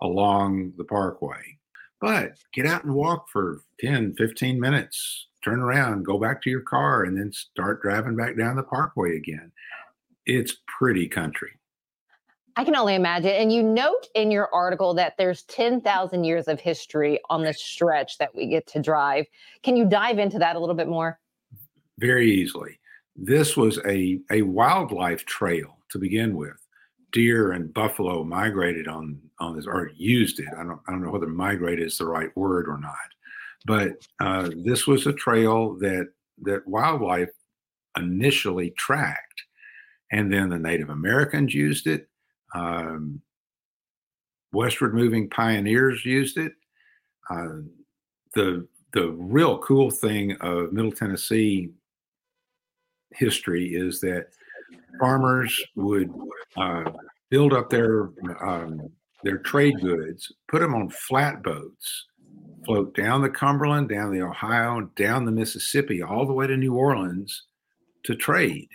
along 0.00 0.74
the 0.78 0.84
parkway. 0.84 1.58
But 2.00 2.34
get 2.54 2.66
out 2.66 2.84
and 2.84 2.94
walk 2.94 3.28
for 3.28 3.62
10, 3.80 4.14
15 4.14 4.60
minutes, 4.60 5.26
turn 5.42 5.58
around, 5.58 6.04
go 6.04 6.20
back 6.20 6.40
to 6.42 6.50
your 6.50 6.60
car, 6.60 7.02
and 7.02 7.18
then 7.18 7.32
start 7.32 7.82
driving 7.82 8.14
back 8.14 8.38
down 8.38 8.54
the 8.54 8.62
parkway 8.62 9.16
again. 9.16 9.50
It's 10.24 10.58
pretty 10.78 11.08
country. 11.08 11.50
I 12.54 12.62
can 12.62 12.76
only 12.76 12.94
imagine. 12.94 13.32
And 13.32 13.52
you 13.52 13.64
note 13.64 14.06
in 14.14 14.30
your 14.30 14.54
article 14.54 14.94
that 14.94 15.14
there's 15.18 15.42
10,000 15.46 16.22
years 16.22 16.46
of 16.46 16.60
history 16.60 17.18
on 17.28 17.42
the 17.42 17.52
stretch 17.52 18.18
that 18.18 18.32
we 18.36 18.46
get 18.46 18.68
to 18.68 18.80
drive. 18.80 19.26
Can 19.64 19.76
you 19.76 19.84
dive 19.84 20.20
into 20.20 20.38
that 20.38 20.54
a 20.54 20.60
little 20.60 20.76
bit 20.76 20.86
more? 20.86 21.18
Very 21.98 22.30
easily 22.30 22.78
this 23.16 23.56
was 23.56 23.78
a, 23.86 24.20
a 24.30 24.42
wildlife 24.42 25.24
trail 25.24 25.78
to 25.90 25.98
begin 25.98 26.36
with. 26.36 26.56
Deer 27.12 27.52
and 27.52 27.72
buffalo 27.72 28.24
migrated 28.24 28.88
on 28.88 29.18
on 29.38 29.56
this 29.56 29.66
or 29.66 29.90
used 29.96 30.40
it. 30.40 30.48
I 30.58 30.64
don't 30.64 30.80
I 30.86 30.92
don't 30.92 31.02
know 31.02 31.10
whether 31.10 31.26
migrate 31.26 31.80
is 31.80 31.96
the 31.96 32.06
right 32.06 32.34
word 32.36 32.68
or 32.68 32.78
not, 32.78 32.94
but 33.64 33.92
uh, 34.20 34.50
this 34.64 34.86
was 34.86 35.06
a 35.06 35.12
trail 35.12 35.74
that 35.78 36.08
that 36.42 36.66
wildlife 36.66 37.30
initially 37.96 38.70
tracked, 38.76 39.44
and 40.12 40.30
then 40.30 40.50
the 40.50 40.58
Native 40.58 40.90
Americans 40.90 41.54
used 41.54 41.86
it. 41.86 42.08
Um, 42.54 43.22
westward 44.52 44.94
moving 44.94 45.30
pioneers 45.30 46.04
used 46.04 46.36
it. 46.36 46.52
Uh, 47.30 47.60
the 48.34 48.66
the 48.92 49.10
real 49.12 49.58
cool 49.58 49.90
thing 49.90 50.32
of 50.40 50.72
Middle 50.72 50.92
Tennessee 50.92 51.70
history 53.16 53.74
is 53.74 54.00
that 54.00 54.28
farmers 54.98 55.62
would 55.74 56.12
uh, 56.56 56.90
build 57.30 57.52
up 57.52 57.70
their 57.70 58.10
um, 58.40 58.90
their 59.22 59.38
trade 59.38 59.80
goods, 59.80 60.32
put 60.48 60.60
them 60.60 60.74
on 60.74 60.88
flatboats, 60.90 62.06
float 62.64 62.94
down 62.94 63.22
the 63.22 63.30
Cumberland, 63.30 63.88
down 63.88 64.12
the 64.12 64.22
Ohio, 64.22 64.82
down 64.94 65.24
the 65.24 65.32
Mississippi, 65.32 66.02
all 66.02 66.26
the 66.26 66.32
way 66.32 66.46
to 66.46 66.56
New 66.56 66.74
Orleans 66.74 67.44
to 68.04 68.14
trade. 68.14 68.68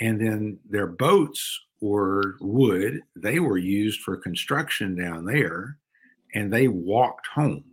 And 0.00 0.20
then 0.20 0.58
their 0.68 0.86
boats 0.86 1.60
were 1.80 2.36
wood; 2.40 3.00
they 3.16 3.38
were 3.38 3.58
used 3.58 4.00
for 4.00 4.16
construction 4.16 4.96
down 4.96 5.24
there, 5.24 5.76
and 6.34 6.52
they 6.52 6.68
walked 6.68 7.26
home. 7.28 7.64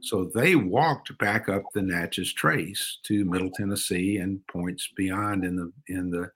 So 0.00 0.30
they 0.34 0.54
walked 0.54 1.16
back 1.18 1.48
up 1.48 1.62
the 1.74 1.82
Natchez 1.82 2.32
Trace 2.32 2.98
to 3.04 3.24
Middle 3.24 3.50
Tennessee 3.50 4.18
and 4.18 4.46
points 4.46 4.88
beyond 4.96 5.44
in 5.44 5.56
the 5.56 5.72
in 5.88 6.10
the 6.10 6.30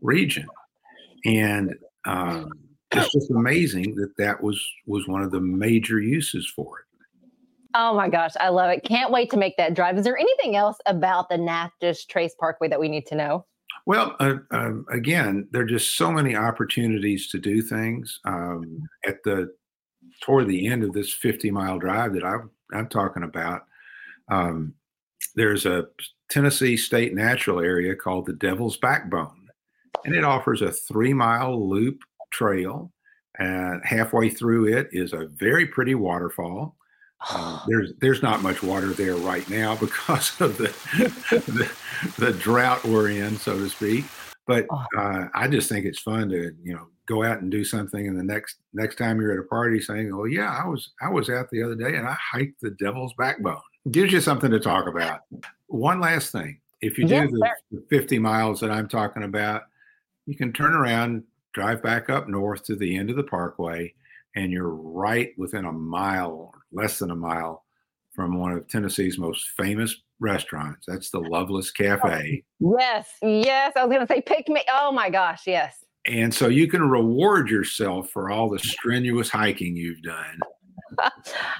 region, 0.00 0.46
and 1.24 1.74
um, 2.06 2.50
it's 2.90 3.12
just 3.12 3.30
amazing 3.30 3.94
that 3.96 4.16
that 4.18 4.42
was 4.42 4.60
was 4.86 5.06
one 5.06 5.22
of 5.22 5.30
the 5.30 5.40
major 5.40 6.00
uses 6.00 6.50
for 6.54 6.80
it. 6.80 6.84
Oh 7.74 7.94
my 7.94 8.08
gosh, 8.08 8.32
I 8.40 8.48
love 8.48 8.70
it! 8.70 8.84
Can't 8.84 9.12
wait 9.12 9.30
to 9.30 9.36
make 9.36 9.56
that 9.56 9.74
drive. 9.74 9.96
Is 9.96 10.04
there 10.04 10.18
anything 10.18 10.56
else 10.56 10.76
about 10.86 11.28
the 11.28 11.38
Natchez 11.38 12.04
Trace 12.04 12.34
Parkway 12.38 12.68
that 12.68 12.80
we 12.80 12.88
need 12.88 13.06
to 13.06 13.14
know? 13.14 13.46
Well, 13.86 14.16
uh, 14.18 14.36
um, 14.50 14.86
again, 14.90 15.48
there 15.50 15.62
are 15.62 15.66
just 15.66 15.96
so 15.96 16.10
many 16.10 16.34
opportunities 16.34 17.28
to 17.28 17.38
do 17.38 17.60
things. 17.62 18.20
Um, 18.24 18.88
at 19.06 19.22
the 19.24 19.52
toward 20.20 20.48
the 20.48 20.66
end 20.66 20.84
of 20.84 20.92
this 20.92 21.12
50 21.12 21.50
mile 21.50 21.78
drive 21.78 22.14
that 22.14 22.24
I 22.24 22.36
I'm 22.74 22.88
talking 22.88 23.22
about. 23.22 23.62
Um, 24.28 24.74
there's 25.34 25.66
a 25.66 25.86
Tennessee 26.30 26.76
state 26.76 27.14
natural 27.14 27.60
area 27.60 27.94
called 27.94 28.26
the 28.26 28.32
Devil's 28.32 28.76
Backbone, 28.76 29.48
and 30.04 30.14
it 30.14 30.24
offers 30.24 30.62
a 30.62 30.72
three 30.72 31.12
mile 31.12 31.68
loop 31.68 32.00
trail. 32.30 32.90
And 33.38 33.82
halfway 33.84 34.30
through 34.30 34.68
it 34.68 34.88
is 34.92 35.12
a 35.12 35.26
very 35.26 35.66
pretty 35.66 35.94
waterfall. 35.94 36.76
Uh, 37.30 37.60
there's 37.68 37.92
there's 38.00 38.22
not 38.22 38.42
much 38.42 38.62
water 38.62 38.88
there 38.88 39.16
right 39.16 39.48
now 39.48 39.76
because 39.80 40.40
of 40.40 40.56
the, 40.58 40.68
the, 41.30 41.70
the 42.18 42.32
drought 42.32 42.84
we're 42.84 43.10
in, 43.10 43.36
so 43.36 43.58
to 43.58 43.68
speak. 43.68 44.04
But 44.46 44.66
uh, 44.96 45.26
I 45.34 45.48
just 45.48 45.68
think 45.68 45.86
it's 45.86 46.00
fun 46.00 46.28
to 46.30 46.52
you 46.62 46.74
know 46.74 46.88
go 47.06 47.22
out 47.22 47.40
and 47.40 47.50
do 47.50 47.64
something, 47.64 48.08
and 48.08 48.18
the 48.18 48.24
next 48.24 48.56
next 48.72 48.96
time 48.96 49.20
you're 49.20 49.32
at 49.32 49.38
a 49.38 49.48
party, 49.48 49.80
saying, 49.80 50.12
"Oh 50.12 50.24
yeah, 50.24 50.50
I 50.50 50.66
was 50.66 50.92
I 51.00 51.08
was 51.08 51.30
out 51.30 51.50
the 51.50 51.62
other 51.62 51.74
day 51.74 51.96
and 51.96 52.06
I 52.06 52.16
hiked 52.20 52.60
the 52.60 52.70
Devil's 52.70 53.14
Backbone." 53.16 53.60
Gives 53.90 54.12
you 54.12 54.20
something 54.20 54.50
to 54.50 54.60
talk 54.60 54.86
about. 54.86 55.20
One 55.66 56.00
last 56.00 56.30
thing: 56.32 56.60
if 56.80 56.98
you 56.98 57.06
do 57.06 57.14
Yes, 57.14 57.30
the, 57.30 57.50
the 57.78 57.86
50 57.88 58.18
miles 58.18 58.60
that 58.60 58.70
I'm 58.70 58.88
talking 58.88 59.22
about, 59.22 59.62
you 60.26 60.36
can 60.36 60.52
turn 60.52 60.74
around, 60.74 61.24
drive 61.52 61.82
back 61.82 62.10
up 62.10 62.28
north 62.28 62.64
to 62.64 62.76
the 62.76 62.96
end 62.96 63.10
of 63.10 63.16
the 63.16 63.22
parkway, 63.22 63.94
and 64.36 64.52
you're 64.52 64.74
right 64.74 65.32
within 65.38 65.64
a 65.64 65.72
mile, 65.72 66.32
or 66.32 66.50
less 66.72 66.98
than 66.98 67.10
a 67.10 67.16
mile, 67.16 67.64
from 68.12 68.38
one 68.38 68.52
of 68.52 68.68
Tennessee's 68.68 69.18
most 69.18 69.48
famous 69.50 69.96
restaurants. 70.20 70.86
That's 70.86 71.10
the 71.10 71.20
Loveless 71.20 71.70
Cafe. 71.70 72.44
Yes, 72.60 73.08
yes. 73.22 73.72
I 73.76 73.84
was 73.84 73.94
going 73.94 74.06
to 74.06 74.12
say, 74.12 74.20
pick 74.20 74.48
me. 74.48 74.62
Oh 74.72 74.92
my 74.92 75.10
gosh, 75.10 75.42
yes. 75.46 75.84
And 76.06 76.32
so 76.32 76.48
you 76.48 76.68
can 76.68 76.88
reward 76.88 77.48
yourself 77.48 78.10
for 78.10 78.30
all 78.30 78.50
the 78.50 78.58
strenuous 78.58 79.30
hiking 79.30 79.74
you've 79.74 80.02
done 80.02 80.38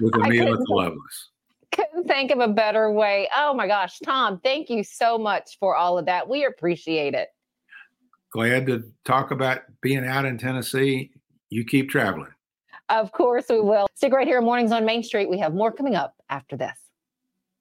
with 0.01 0.15
a 0.17 0.29
meal 0.29 0.53
at 0.53 0.59
the 0.59 0.67
Loveless. 0.69 1.31
Couldn't 1.73 2.07
think 2.07 2.31
of 2.31 2.39
a 2.39 2.49
better 2.49 2.93
way. 2.93 3.29
Oh 3.37 3.55
my 3.55 3.67
gosh, 3.67 3.99
Tom, 4.05 4.41
thank 4.45 4.71
you 4.71 4.85
so 4.85 5.19
much 5.19 5.57
for 5.59 5.75
all 5.75 5.99
of 5.99 6.07
that. 6.07 6.29
We 6.29 6.45
appreciate 6.45 7.15
it. 7.15 7.29
Glad 8.33 8.67
to 8.67 8.85
talk 9.05 9.31
about 9.31 9.61
being 9.81 10.05
out 10.05 10.25
in 10.25 10.37
Tennessee. 10.37 11.11
You 11.51 11.65
keep 11.65 11.89
traveling. 11.89 12.33
Of 12.91 13.13
course, 13.13 13.47
we 13.49 13.61
will. 13.61 13.87
Stick 13.95 14.13
right 14.13 14.27
here 14.27 14.39
in 14.39 14.45
Mornings 14.45 14.73
on 14.73 14.85
Main 14.85 15.03
Street. 15.03 15.31
We 15.31 15.39
have 15.39 15.55
more 15.55 15.73
coming 15.73 15.95
up 15.95 16.15
after 16.29 16.57
this. 16.57 16.77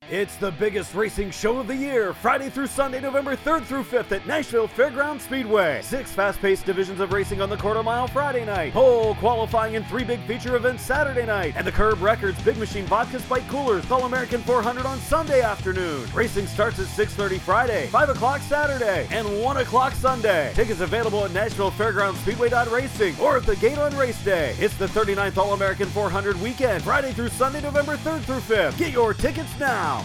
It's 0.09 0.35
the 0.35 0.51
biggest 0.51 0.93
racing 0.95 1.31
show 1.31 1.59
of 1.59 1.67
the 1.67 1.75
year, 1.75 2.13
Friday 2.13 2.49
through 2.49 2.67
Sunday, 2.67 2.99
November 2.99 3.37
3rd 3.37 3.63
through 3.63 3.83
5th 3.83 4.11
at 4.11 4.27
Nashville 4.27 4.67
Fairground 4.67 5.21
Speedway. 5.21 5.81
Six 5.81 6.11
fast 6.11 6.41
paced 6.41 6.65
divisions 6.65 6.99
of 6.99 7.13
racing 7.13 7.41
on 7.41 7.49
the 7.49 7.55
quarter 7.55 7.81
mile 7.81 8.07
Friday 8.07 8.43
night, 8.43 8.73
pole 8.73 9.15
qualifying 9.15 9.77
and 9.77 9.85
three 9.87 10.03
big 10.03 10.19
feature 10.23 10.57
events 10.57 10.83
Saturday 10.83 11.25
night, 11.25 11.53
and 11.55 11.65
the 11.65 11.71
Curb 11.71 12.01
Records 12.01 12.39
Big 12.43 12.57
Machine 12.57 12.85
Vodka 12.85 13.17
Spike 13.21 13.47
Coolers 13.47 13.89
All 13.89 14.03
American 14.03 14.41
400 14.41 14.85
on 14.85 14.99
Sunday 14.99 15.41
afternoon. 15.41 16.05
Racing 16.13 16.47
starts 16.47 16.79
at 16.79 16.87
6.30 16.87 17.39
Friday, 17.39 17.87
5 17.87 18.09
o'clock 18.09 18.41
Saturday, 18.41 19.07
and 19.09 19.41
1 19.41 19.57
o'clock 19.57 19.93
Sunday. 19.93 20.51
Tickets 20.53 20.81
available 20.81 21.23
at 21.23 21.31
Nashville 21.31 21.71
Fairground 21.71 22.15
Speedway.racing 22.17 23.17
or 23.21 23.37
at 23.37 23.45
the 23.45 23.55
gate 23.55 23.77
on 23.77 23.95
race 23.95 24.21
day. 24.25 24.53
It's 24.59 24.75
the 24.75 24.87
39th 24.87 25.37
All 25.37 25.53
American 25.53 25.87
400 25.87 26.39
weekend, 26.41 26.83
Friday 26.83 27.13
through 27.13 27.29
Sunday, 27.29 27.61
November 27.61 27.95
3rd 27.95 28.21
through 28.23 28.41
5th. 28.55 28.77
Get 28.77 28.91
your 28.91 29.13
tickets 29.13 29.57
now. 29.57 30.02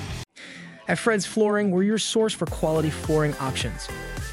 At 0.89 0.99
Fred's 0.99 1.27
Flooring, 1.27 1.71
we're 1.71 1.83
your 1.83 1.99
source 1.99 2.33
for 2.33 2.47
quality 2.47 2.89
flooring 2.89 3.35
options. 3.41 3.89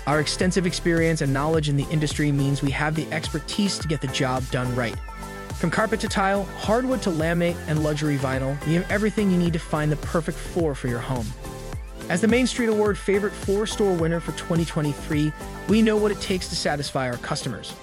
Our 0.07 0.21
extensive 0.21 0.65
experience 0.65 1.19
and 1.19 1.33
knowledge 1.33 1.67
in 1.67 1.75
the 1.75 1.85
industry 1.91 2.31
means 2.31 2.61
we 2.61 2.71
have 2.71 2.95
the 2.95 3.11
expertise 3.11 3.77
to 3.77 3.89
get 3.89 3.99
the 3.99 4.07
job 4.07 4.41
done 4.51 4.73
right. 4.73 4.95
From 5.59 5.69
carpet 5.69 5.99
to 5.99 6.07
tile, 6.07 6.45
hardwood 6.59 7.01
to 7.01 7.09
laminate, 7.09 7.57
and 7.67 7.83
luxury 7.83 8.17
vinyl, 8.17 8.57
we 8.67 8.73
have 8.75 8.89
everything 8.89 9.29
you 9.29 9.37
need 9.37 9.51
to 9.51 9.59
find 9.59 9.91
the 9.91 9.97
perfect 9.97 10.37
floor 10.37 10.75
for 10.75 10.87
your 10.87 10.99
home. 10.99 11.27
As 12.07 12.21
the 12.21 12.27
Main 12.27 12.47
Street 12.47 12.69
Award 12.69 12.97
favorite 12.97 13.33
floor 13.33 13.67
store 13.67 13.93
winner 13.93 14.21
for 14.21 14.31
2023, 14.33 15.33
we 15.67 15.81
know 15.81 15.97
what 15.97 16.11
it 16.11 16.21
takes 16.21 16.47
to 16.49 16.55
satisfy 16.55 17.09
our 17.09 17.17
customers. 17.17 17.75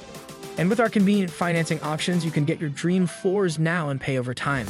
And 0.57 0.71
with 0.71 0.81
our 0.81 0.89
convenient 0.89 1.31
financing 1.31 1.81
options, 1.83 2.25
you 2.25 2.31
can 2.31 2.47
get 2.47 2.59
your 2.59 2.71
dream 2.71 3.07
floors 3.07 3.59
now 3.59 3.91
and 3.91 4.01
pay 4.01 4.17
over 4.19 4.33
time. 4.33 4.67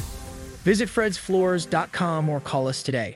Visit 0.65 0.89
fredsfloors.com 0.89 2.27
or 2.27 2.41
call 2.41 2.67
us 2.67 2.83
today. 2.83 3.15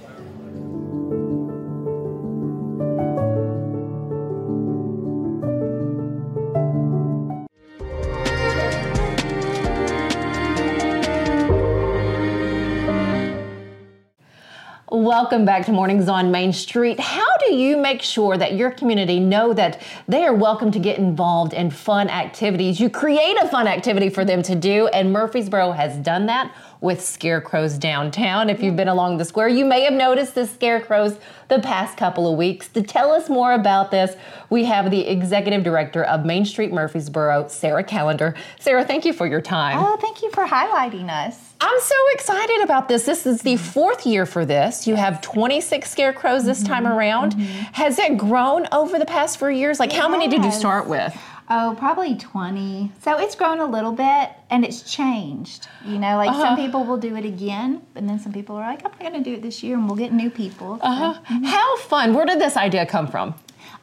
Welcome 15.31 15.45
back 15.45 15.65
to 15.67 15.71
Mornings 15.71 16.09
on 16.09 16.29
Main 16.29 16.51
Street. 16.51 16.99
How 16.99 17.37
do 17.47 17.53
you 17.53 17.77
make 17.77 18.01
sure 18.01 18.35
that 18.35 18.55
your 18.55 18.69
community 18.69 19.17
know 19.17 19.53
that 19.53 19.81
they 20.05 20.25
are 20.25 20.33
welcome 20.33 20.71
to 20.71 20.79
get 20.79 20.97
involved 20.97 21.53
in 21.53 21.71
fun 21.71 22.09
activities? 22.09 22.81
You 22.81 22.89
create 22.89 23.37
a 23.41 23.47
fun 23.47 23.65
activity 23.65 24.09
for 24.09 24.25
them 24.25 24.43
to 24.43 24.55
do, 24.55 24.87
and 24.87 25.13
Murfreesboro 25.13 25.71
has 25.71 25.95
done 25.95 26.25
that 26.25 26.53
with 26.81 26.99
scarecrows 26.99 27.77
downtown. 27.77 28.49
If 28.49 28.61
you've 28.61 28.75
been 28.75 28.89
along 28.89 29.19
the 29.19 29.23
square, 29.23 29.47
you 29.47 29.63
may 29.63 29.83
have 29.83 29.93
noticed 29.93 30.35
the 30.35 30.45
scarecrows 30.45 31.17
the 31.47 31.59
past 31.59 31.95
couple 31.95 32.29
of 32.29 32.37
weeks. 32.37 32.67
To 32.67 32.81
tell 32.81 33.13
us 33.13 33.29
more 33.29 33.53
about 33.53 33.89
this, 33.89 34.17
we 34.49 34.65
have 34.65 34.91
the 34.91 35.07
executive 35.07 35.63
director 35.63 36.03
of 36.03 36.25
Main 36.25 36.43
Street 36.43 36.73
Murfreesboro, 36.73 37.47
Sarah 37.47 37.85
Callender. 37.85 38.35
Sarah, 38.59 38.83
thank 38.83 39.05
you 39.05 39.13
for 39.13 39.27
your 39.27 39.41
time. 39.41 39.77
Oh, 39.79 39.95
thank 39.95 40.23
you 40.23 40.29
for 40.31 40.45
highlighting 40.45 41.09
us. 41.09 41.50
I'm 41.63 41.79
so 41.79 41.95
excited 42.13 42.61
about 42.63 42.87
this. 42.87 43.03
This 43.03 43.25
is 43.27 43.43
the 43.43 43.55
fourth 43.55 44.05
year 44.05 44.25
for 44.25 44.45
this. 44.45 44.87
You 44.87 44.95
have 44.95 45.21
26 45.21 45.89
scarecrows 45.89 46.43
this 46.43 46.63
time 46.63 46.83
Mm-hmm. 46.85 46.97
around. 46.97 47.33
Has 47.73 47.99
it 47.99 48.17
grown 48.17 48.67
over 48.71 48.97
the 48.97 49.05
past 49.05 49.37
four 49.37 49.51
years? 49.51 49.79
Like, 49.79 49.91
how 49.91 50.09
many 50.09 50.27
did 50.27 50.43
you 50.43 50.51
start 50.51 50.87
with? 50.87 51.15
Oh, 51.49 51.75
probably 51.77 52.15
20. 52.15 52.91
So 53.03 53.17
it's 53.19 53.35
grown 53.35 53.59
a 53.59 53.65
little 53.65 53.91
bit 53.91 54.31
and 54.49 54.65
it's 54.65 54.81
changed. 54.91 55.67
You 55.85 55.99
know, 55.99 56.17
like 56.17 56.29
Uh-huh. 56.31 56.41
some 56.41 56.55
people 56.55 56.83
will 56.83 56.97
do 56.97 57.15
it 57.15 57.25
again, 57.25 57.81
and 57.95 58.09
then 58.09 58.19
some 58.19 58.31
people 58.33 58.55
are 58.55 58.65
like, 58.65 58.83
I'm 58.85 58.91
going 58.99 59.13
to 59.21 59.29
do 59.29 59.35
it 59.35 59.41
this 59.43 59.61
year, 59.61 59.75
and 59.77 59.85
we'll 59.85 59.97
get 59.97 60.11
new 60.13 60.29
people. 60.31 60.77
So, 60.79 60.83
Uh-huh. 60.85 61.39
How 61.45 61.77
fun. 61.77 62.13
Where 62.15 62.25
did 62.25 62.39
this 62.39 62.57
idea 62.57 62.85
come 62.87 63.05
from? 63.07 63.35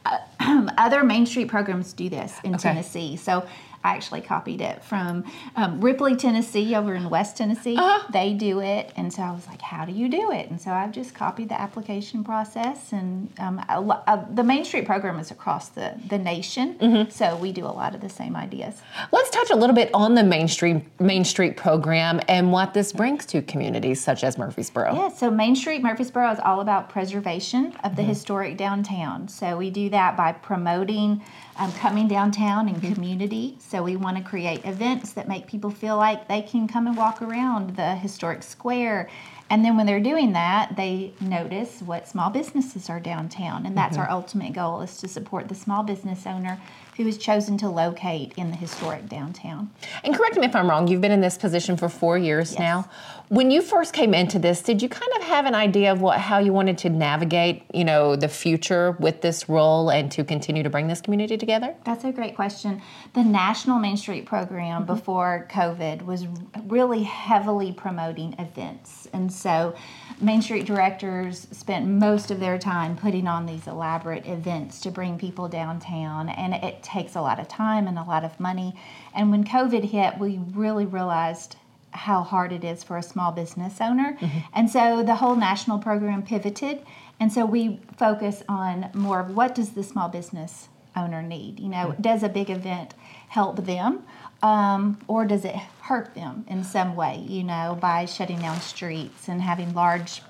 Other 0.79 1.05
Main 1.05 1.27
Street 1.27 1.49
programs 1.49 1.93
do 1.93 2.09
this 2.09 2.35
in 2.43 2.55
Okay. 2.55 2.63
Tennessee. 2.63 3.17
So 3.17 3.47
I 3.85 3.95
actually 3.95 4.21
copied 4.23 4.61
it 4.61 4.83
from 4.85 5.25
um, 5.57 5.81
Ripley, 5.81 6.17
Tennessee, 6.17 6.75
over 6.75 6.95
in 6.95 7.09
West 7.09 7.37
Tennessee. 7.37 7.77
Uh-huh. 7.77 8.07
They 8.13 8.35
do 8.35 8.61
it. 8.61 8.93
And 8.97 9.13
so 9.13 9.23
I 9.23 9.31
was 9.31 9.47
like, 9.47 9.63
how 9.63 9.85
do 9.85 9.93
you 9.93 10.09
do 10.09 10.33
it? 10.33 10.51
And 10.51 10.61
so 10.61 10.73
I've 10.73 10.91
just 10.93 11.15
copied 11.15 11.49
the 11.49 11.61
application 11.61 12.25
process. 12.25 12.93
And 12.93 13.33
um, 13.39 13.65
a 13.69 13.81
lo- 13.81 14.03
uh, 14.07 14.25
the 14.35 14.43
Main 14.43 14.65
Street 14.65 14.85
program 14.85 15.19
is 15.21 15.31
across 15.31 15.69
the, 15.69 15.95
the 16.09 16.19
nation. 16.19 16.75
Mm-hmm. 16.79 17.11
So 17.11 17.37
we 17.37 17.53
do 17.53 17.65
a 17.65 17.69
lot 17.69 17.95
of 17.95 18.01
the 18.01 18.09
same 18.09 18.35
ideas. 18.35 18.83
Let's 19.13 19.31
touch 19.31 19.51
a 19.51 19.57
little 19.57 19.77
bit 19.77 19.91
on 19.95 20.15
the 20.15 20.25
Main 20.25 20.49
Street 20.49 20.83
Main 21.01 21.25
Street 21.25 21.57
program 21.57 22.21
and 22.29 22.51
what 22.53 22.75
this 22.75 22.93
brings 22.93 23.25
to 23.27 23.43
communities 23.43 24.01
such 24.01 24.25
as 24.25 24.37
Murfreesboro. 24.39 24.95
Yeah, 24.95 25.09
so 25.09 25.31
Main 25.31 25.55
Street 25.55 25.83
Murfreesboro 25.83 26.33
is 26.33 26.41
all 26.41 26.61
about 26.61 26.89
preservation 26.91 27.75
of 27.85 27.95
the 27.97 28.03
Mhm. 28.03 28.07
historic 28.09 28.57
downtown. 28.57 29.29
So 29.29 29.57
we 29.57 29.71
do 29.71 29.89
that 29.91 30.17
by 30.17 30.33
promoting 30.33 31.23
um, 31.61 31.73
coming 31.73 32.07
downtown 32.07 32.69
and 32.69 32.81
community. 32.81 33.57
So 33.69 33.83
we 33.83 33.97
want 33.97 34.17
to 34.17 34.23
create 34.23 34.65
events 34.65 35.13
that 35.13 35.29
make 35.29 35.47
people 35.47 35.69
feel 35.71 35.99
like 35.99 36.27
they 36.27 36.41
can 36.41 36.69
come 36.69 36.87
and 36.87 36.97
walk 36.97 37.21
around 37.21 37.77
the 37.77 37.97
historic 37.97 38.43
square. 38.43 39.11
And 39.51 39.63
then 39.63 39.77
when 39.77 39.85
they're 39.85 40.01
doing 40.01 40.33
that, 40.33 40.75
they 40.77 41.13
notice 41.21 41.83
what 41.83 42.09
small 42.09 42.31
businesses 42.31 42.89
are 42.89 42.99
downtown. 42.99 43.67
And 43.67 43.77
that's 43.77 43.99
Mhm. 43.99 44.01
our 44.01 44.11
ultimate 44.11 44.55
goal 44.55 44.81
is 44.81 44.97
to 44.99 45.09
support 45.09 45.49
the 45.49 45.55
small 45.55 45.83
business 45.83 46.27
owner 46.27 46.59
who 46.99 47.05
has 47.05 47.17
chosen 47.17 47.57
to 47.57 47.71
locate 47.71 48.33
in 48.37 48.51
the 48.51 48.57
historic 48.57 49.09
downtown. 49.09 49.71
And 50.03 50.13
correct 50.13 50.37
me 50.37 50.45
if 50.45 50.57
I'm 50.57 50.69
wrong, 50.69 50.89
you've 50.89 51.01
been 51.01 51.13
in 51.13 51.21
this 51.21 51.39
position 51.39 51.77
for 51.77 51.89
four 51.89 52.19
years 52.19 52.59
now. 52.59 52.91
When 53.29 53.53
you 53.53 53.63
first 53.63 53.93
came 53.93 54.15
into 54.15 54.41
this, 54.41 54.63
did 54.63 54.83
you 54.83 54.89
kind 54.89 55.13
of 55.17 55.23
have 55.23 55.47
an 55.47 55.55
idea 55.55 55.93
of 55.93 56.01
what 56.01 56.19
how 56.19 56.39
you 56.39 56.53
wanted 56.53 56.77
to 56.79 56.91
navigate, 56.91 57.63
you 57.73 57.85
know, 57.85 58.17
the 58.17 58.27
future 58.27 58.97
with 58.99 59.21
this 59.21 59.49
role 59.49 59.91
and 59.91 60.11
to 60.11 60.25
continue 60.25 60.65
to 60.65 60.71
bring 60.71 60.89
this 60.89 61.01
community 61.01 61.37
together? 61.37 61.77
That's 61.85 62.03
a 62.03 62.11
great 62.11 62.35
question. 62.35 62.83
The 63.15 63.23
National 63.23 63.79
Main 63.79 63.97
Street 63.97 64.27
program 64.27 64.83
mm-hmm. 64.83 64.93
before 64.93 65.47
COVID 65.53 66.05
was 66.05 66.27
really 66.67 67.05
heavily 67.05 67.71
promoting 67.71 68.35
events. 68.41 69.07
And 69.13 69.33
so 69.33 69.77
Main 70.21 70.43
Street 70.43 70.67
directors 70.67 71.47
spent 71.53 71.87
most 71.87 72.31
of 72.31 72.41
their 72.41 72.59
time 72.59 72.97
putting 72.97 73.29
on 73.29 73.47
these 73.47 73.67
elaborate 73.67 74.27
events 74.27 74.81
to 74.81 74.91
bring 74.91 75.19
people 75.19 75.49
downtown. 75.49 76.29
And 76.29 76.55
it 76.55 76.83
takes 76.83 77.15
a 77.15 77.21
lot 77.21 77.39
of 77.39 77.49
time 77.49 77.87
and 77.87 77.99
a 77.99 78.03
lot 78.03 78.25
of 78.25 78.39
money. 78.41 78.75
And 79.15 79.31
when 79.31 79.45
COVID 79.45 79.85
hit, 79.85 80.19
we 80.19 80.39
really 80.53 80.87
realized 80.87 81.57
how 81.91 82.23
hard 82.23 82.53
it 82.53 82.65
is 82.65 82.85
for 82.85 82.97
a 82.97 83.03
small 83.03 83.33
business 83.33 83.81
owner. 83.81 84.17
Mm-hmm. 84.21 84.39
And 84.53 84.71
so 84.71 85.03
the 85.03 85.17
whole 85.17 85.37
national 85.37 85.79
program 85.79 86.23
pivoted. 86.23 86.85
And 87.21 87.33
so 87.33 87.47
we 87.47 87.81
focus 87.97 88.43
on 88.49 88.91
more 88.95 89.21
of 89.21 89.35
what 89.35 89.55
does 89.55 89.71
the 89.71 89.83
small 89.83 90.09
business 90.09 90.69
owner 90.95 91.23
need? 91.23 91.61
You 91.61 91.69
know, 91.69 91.89
mm-hmm. 91.89 92.03
does 92.03 92.23
a 92.23 92.29
big 92.29 92.51
event 92.51 92.95
help 93.29 93.65
them? 93.65 94.05
Um, 94.43 95.01
or 95.09 95.25
does 95.25 95.45
it 95.45 95.57
hurt 95.83 96.15
them 96.15 96.45
in 96.49 96.63
some 96.63 96.95
way, 96.95 97.25
you 97.27 97.43
know, 97.43 97.77
by 97.81 98.05
shutting 98.05 98.39
down 98.39 98.61
streets 98.61 99.29
and 99.29 99.43
having 99.43 99.75
large 99.75 100.23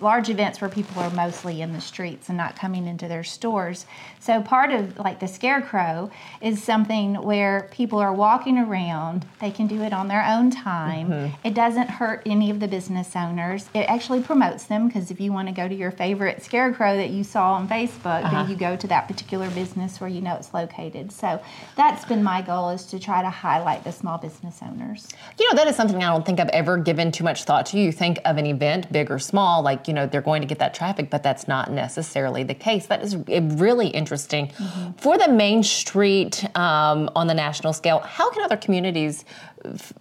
large 0.00 0.28
events 0.28 0.60
where 0.60 0.70
people 0.70 1.00
are 1.02 1.10
mostly 1.10 1.62
in 1.62 1.72
the 1.72 1.80
streets 1.80 2.28
and 2.28 2.36
not 2.36 2.56
coming 2.58 2.86
into 2.86 3.08
their 3.08 3.24
stores. 3.24 3.86
So 4.20 4.42
part 4.42 4.70
of 4.72 4.98
like 4.98 5.20
the 5.20 5.28
scarecrow 5.28 6.10
is 6.40 6.62
something 6.62 7.14
where 7.22 7.68
people 7.72 7.98
are 7.98 8.12
walking 8.12 8.58
around. 8.58 9.24
They 9.40 9.50
can 9.50 9.66
do 9.66 9.82
it 9.82 9.92
on 9.92 10.08
their 10.08 10.24
own 10.24 10.50
time. 10.50 11.08
Mm-hmm. 11.08 11.34
It 11.46 11.54
doesn't 11.54 11.88
hurt 11.88 12.22
any 12.26 12.50
of 12.50 12.60
the 12.60 12.68
business 12.68 13.14
owners. 13.16 13.68
It 13.74 13.88
actually 13.88 14.22
promotes 14.22 14.64
them 14.64 14.88
because 14.88 15.10
if 15.10 15.20
you 15.20 15.32
want 15.32 15.48
to 15.48 15.54
go 15.54 15.68
to 15.68 15.74
your 15.74 15.90
favorite 15.90 16.42
scarecrow 16.42 16.96
that 16.96 17.10
you 17.10 17.24
saw 17.24 17.52
on 17.54 17.68
Facebook, 17.68 18.24
Uh-huh. 18.24 18.42
then 18.42 18.50
you 18.50 18.56
go 18.56 18.76
to 18.76 18.86
that 18.88 19.06
particular 19.08 19.48
business 19.50 20.00
where 20.00 20.10
you 20.10 20.20
know 20.20 20.34
it's 20.34 20.52
located. 20.52 21.12
So 21.12 21.40
that's 21.76 22.04
been 22.04 22.22
my 22.22 22.42
goal 22.42 22.70
is 22.70 22.84
to 22.86 22.98
try 22.98 23.22
to 23.22 23.30
highlight 23.30 23.84
the 23.84 23.92
small 23.92 24.18
business 24.18 24.60
owners. 24.62 25.08
You 25.38 25.48
know, 25.50 25.56
that 25.56 25.68
is 25.68 25.76
something 25.76 26.02
I 26.02 26.08
don't 26.12 26.24
think 26.26 26.40
I've 26.40 26.48
ever 26.50 26.76
given 26.78 27.12
too 27.12 27.24
much 27.24 27.44
thought 27.44 27.66
to. 27.66 27.78
You 27.78 27.92
think 27.92 28.18
of 28.24 28.36
an 28.36 28.46
event, 28.46 28.90
big 28.92 29.10
or 29.10 29.18
small, 29.18 29.62
like, 29.62 29.85
you 29.86 29.94
know, 29.94 30.06
they're 30.06 30.20
going 30.20 30.42
to 30.42 30.48
get 30.48 30.58
that 30.58 30.74
traffic, 30.74 31.10
but 31.10 31.22
that's 31.22 31.46
not 31.48 31.70
necessarily 31.70 32.42
the 32.42 32.54
case. 32.54 32.86
That 32.86 33.02
is 33.02 33.16
really 33.16 33.88
interesting. 33.88 34.52
For 34.98 35.18
the 35.18 35.28
Main 35.28 35.62
Street 35.62 36.44
um, 36.56 37.10
on 37.14 37.26
the 37.26 37.34
national 37.34 37.72
scale, 37.72 38.00
how 38.00 38.30
can 38.30 38.42
other 38.42 38.56
communities 38.56 39.24
f- 39.64 39.92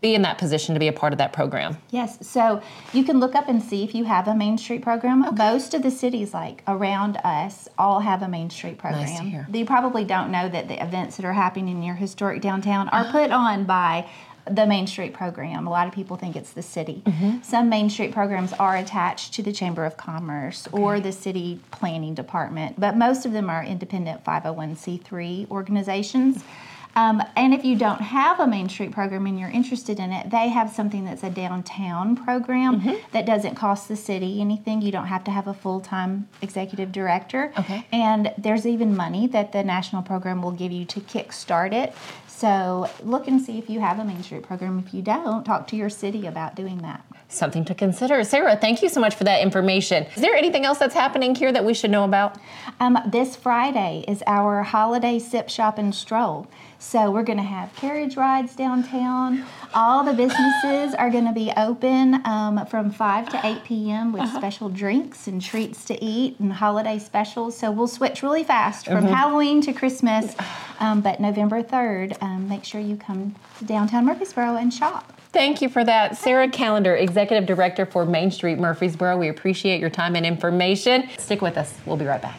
be 0.00 0.14
in 0.14 0.22
that 0.22 0.38
position 0.38 0.74
to 0.74 0.80
be 0.80 0.88
a 0.88 0.92
part 0.92 1.12
of 1.12 1.18
that 1.18 1.32
program? 1.32 1.76
Yes, 1.90 2.26
so 2.26 2.60
you 2.92 3.04
can 3.04 3.20
look 3.20 3.34
up 3.34 3.48
and 3.48 3.62
see 3.62 3.84
if 3.84 3.94
you 3.94 4.04
have 4.04 4.26
a 4.26 4.34
Main 4.34 4.58
Street 4.58 4.82
program. 4.82 5.24
Most 5.36 5.74
of 5.74 5.82
the 5.82 5.90
cities, 5.90 6.34
like 6.34 6.62
around 6.66 7.16
us, 7.18 7.68
all 7.78 8.00
have 8.00 8.22
a 8.22 8.28
Main 8.28 8.50
Street 8.50 8.78
program. 8.78 9.02
Nice 9.04 9.18
to 9.18 9.24
hear. 9.24 9.46
You 9.52 9.64
probably 9.64 10.04
don't 10.04 10.30
know 10.30 10.48
that 10.48 10.68
the 10.68 10.82
events 10.82 11.16
that 11.16 11.24
are 11.24 11.32
happening 11.32 11.68
in 11.68 11.82
your 11.82 11.94
historic 11.94 12.42
downtown 12.42 12.88
are 12.88 13.04
put 13.12 13.30
on 13.30 13.64
by 13.64 14.08
the 14.48 14.66
Main 14.66 14.86
Street 14.86 15.14
program. 15.14 15.66
A 15.66 15.70
lot 15.70 15.86
of 15.86 15.92
people 15.92 16.16
think 16.16 16.36
it's 16.36 16.52
the 16.52 16.62
city. 16.62 17.02
Some 17.42 17.68
Main 17.68 17.90
Street 17.90 18.12
programs 18.12 18.52
are 18.54 18.76
attached 18.76 19.34
to 19.34 19.42
the 19.42 19.52
Chamber 19.52 19.84
of 19.84 19.96
Commerce 19.96 20.68
or 20.72 21.00
the 21.00 21.12
city 21.12 21.60
planning 21.70 22.14
department, 22.14 22.78
but 22.78 22.96
most 22.96 23.26
of 23.26 23.32
them 23.32 23.50
are 23.50 23.64
independent 23.64 24.24
501c3 24.24 25.50
organizations. 25.50 26.44
Um, 26.96 27.22
and 27.36 27.54
if 27.54 27.64
you 27.64 27.76
don't 27.76 28.00
have 28.00 28.40
a 28.40 28.46
Main 28.46 28.68
Street 28.68 28.92
program 28.92 29.26
and 29.26 29.38
you're 29.38 29.50
interested 29.50 30.00
in 30.00 30.12
it, 30.12 30.30
they 30.30 30.48
have 30.48 30.70
something 30.70 31.04
that's 31.04 31.22
a 31.22 31.30
downtown 31.30 32.16
program 32.16 32.82
that 33.12 33.26
doesn't 33.26 33.54
cost 33.54 33.88
the 33.88 33.96
city 33.96 34.40
anything. 34.40 34.82
You 34.82 34.90
don't 34.90 35.06
have 35.06 35.24
to 35.24 35.30
have 35.30 35.46
a 35.46 35.54
full 35.54 35.80
time 35.80 36.28
executive 36.42 36.90
director. 36.90 37.52
Okay. 37.58 37.86
And 37.92 38.32
there's 38.36 38.66
even 38.66 38.96
money 38.96 39.26
that 39.28 39.52
the 39.52 39.62
national 39.62 40.02
program 40.02 40.42
will 40.42 40.52
give 40.52 40.72
you 40.72 40.84
to 40.86 41.00
kickstart 41.00 41.72
it. 41.72 41.94
So 42.40 42.88
look 43.02 43.28
and 43.28 43.38
see 43.38 43.58
if 43.58 43.68
you 43.68 43.80
have 43.80 43.98
a 43.98 44.04
Main 44.04 44.22
Street 44.22 44.44
program. 44.44 44.78
If 44.78 44.94
you 44.94 45.02
don't, 45.02 45.44
talk 45.44 45.66
to 45.66 45.76
your 45.76 45.90
city 45.90 46.26
about 46.26 46.54
doing 46.54 46.78
that. 46.78 47.04
Something 47.28 47.66
to 47.66 47.74
consider. 47.74 48.24
Sarah, 48.24 48.56
thank 48.56 48.80
you 48.80 48.88
so 48.88 48.98
much 48.98 49.14
for 49.14 49.24
that 49.24 49.42
information. 49.42 50.06
Is 50.16 50.22
there 50.22 50.34
anything 50.34 50.64
else 50.64 50.78
that's 50.78 50.94
happening 50.94 51.34
here 51.34 51.52
that 51.52 51.66
we 51.66 51.74
should 51.74 51.90
know 51.90 52.04
about? 52.04 52.38
Um, 52.80 52.96
this 53.06 53.36
Friday 53.36 54.06
is 54.08 54.22
our 54.26 54.62
holiday 54.62 55.18
sip, 55.18 55.50
shop, 55.50 55.76
and 55.76 55.94
stroll. 55.94 56.46
So 56.82 57.10
we're 57.10 57.24
going 57.24 57.36
to 57.38 57.44
have 57.44 57.74
carriage 57.76 58.16
rides 58.16 58.56
downtown. 58.56 59.44
All 59.74 60.02
the 60.02 60.14
businesses 60.14 60.94
are 60.94 61.10
going 61.10 61.26
to 61.26 61.32
be 61.32 61.52
open 61.56 62.26
um, 62.26 62.64
from 62.66 62.90
5 62.90 63.28
to 63.28 63.40
8 63.46 63.64
p.m. 63.64 64.12
with 64.14 64.26
special 64.32 64.70
drinks 64.70 65.28
and 65.28 65.42
treats 65.42 65.84
to 65.84 66.02
eat 66.04 66.40
and 66.40 66.52
holiday 66.54 66.98
specials. 66.98 67.56
So 67.56 67.70
we'll 67.70 67.86
switch 67.86 68.22
really 68.22 68.44
fast 68.44 68.86
from 68.86 69.04
Mhm. 69.04 69.14
Halloween 69.14 69.60
to 69.62 69.74
Christmas. 69.74 70.34
Um, 70.80 71.02
but 71.02 71.20
November 71.20 71.62
3rd, 71.62 72.16
um, 72.22 72.48
make 72.48 72.64
sure 72.64 72.80
you 72.80 72.96
come 72.96 73.34
to 73.58 73.64
downtown 73.66 74.06
Murfreesboro 74.06 74.56
and 74.56 74.72
shop. 74.72 75.12
Thank 75.32 75.60
you 75.60 75.68
for 75.68 75.84
that. 75.84 76.16
Sarah 76.16 76.48
Callender, 76.48 76.96
Executive 76.96 77.46
Director 77.46 77.84
for 77.84 78.06
Main 78.06 78.30
Street 78.30 78.58
Murfreesboro. 78.58 79.18
We 79.18 79.28
appreciate 79.28 79.80
your 79.80 79.90
time 79.90 80.16
and 80.16 80.24
information. 80.24 81.08
Stick 81.18 81.42
with 81.42 81.58
us. 81.58 81.74
We'll 81.84 81.98
be 81.98 82.06
right 82.06 82.22
back. 82.22 82.38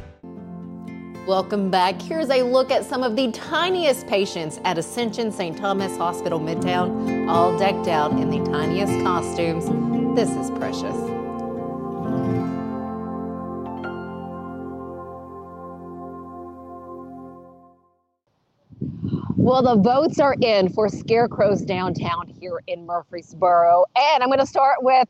Welcome 1.31 1.71
back. 1.71 2.01
Here's 2.01 2.29
a 2.29 2.43
look 2.43 2.71
at 2.71 2.83
some 2.83 3.03
of 3.03 3.15
the 3.15 3.31
tiniest 3.31 4.05
patients 4.05 4.59
at 4.65 4.77
Ascension 4.77 5.31
St. 5.31 5.57
Thomas 5.57 5.95
Hospital 5.95 6.41
Midtown, 6.41 7.29
all 7.29 7.57
decked 7.57 7.87
out 7.87 8.11
in 8.11 8.29
the 8.29 8.43
tiniest 8.51 8.91
costumes. 9.01 9.63
This 10.13 10.29
is 10.29 10.51
precious. 10.51 10.93
Well, 19.37 19.61
the 19.61 19.77
votes 19.81 20.19
are 20.19 20.35
in 20.41 20.67
for 20.73 20.89
Scarecrows 20.89 21.61
downtown 21.61 22.27
here 22.27 22.61
in 22.67 22.85
Murfreesboro. 22.85 23.85
And 23.95 24.21
I'm 24.21 24.27
going 24.27 24.39
to 24.39 24.45
start 24.45 24.83
with 24.83 25.07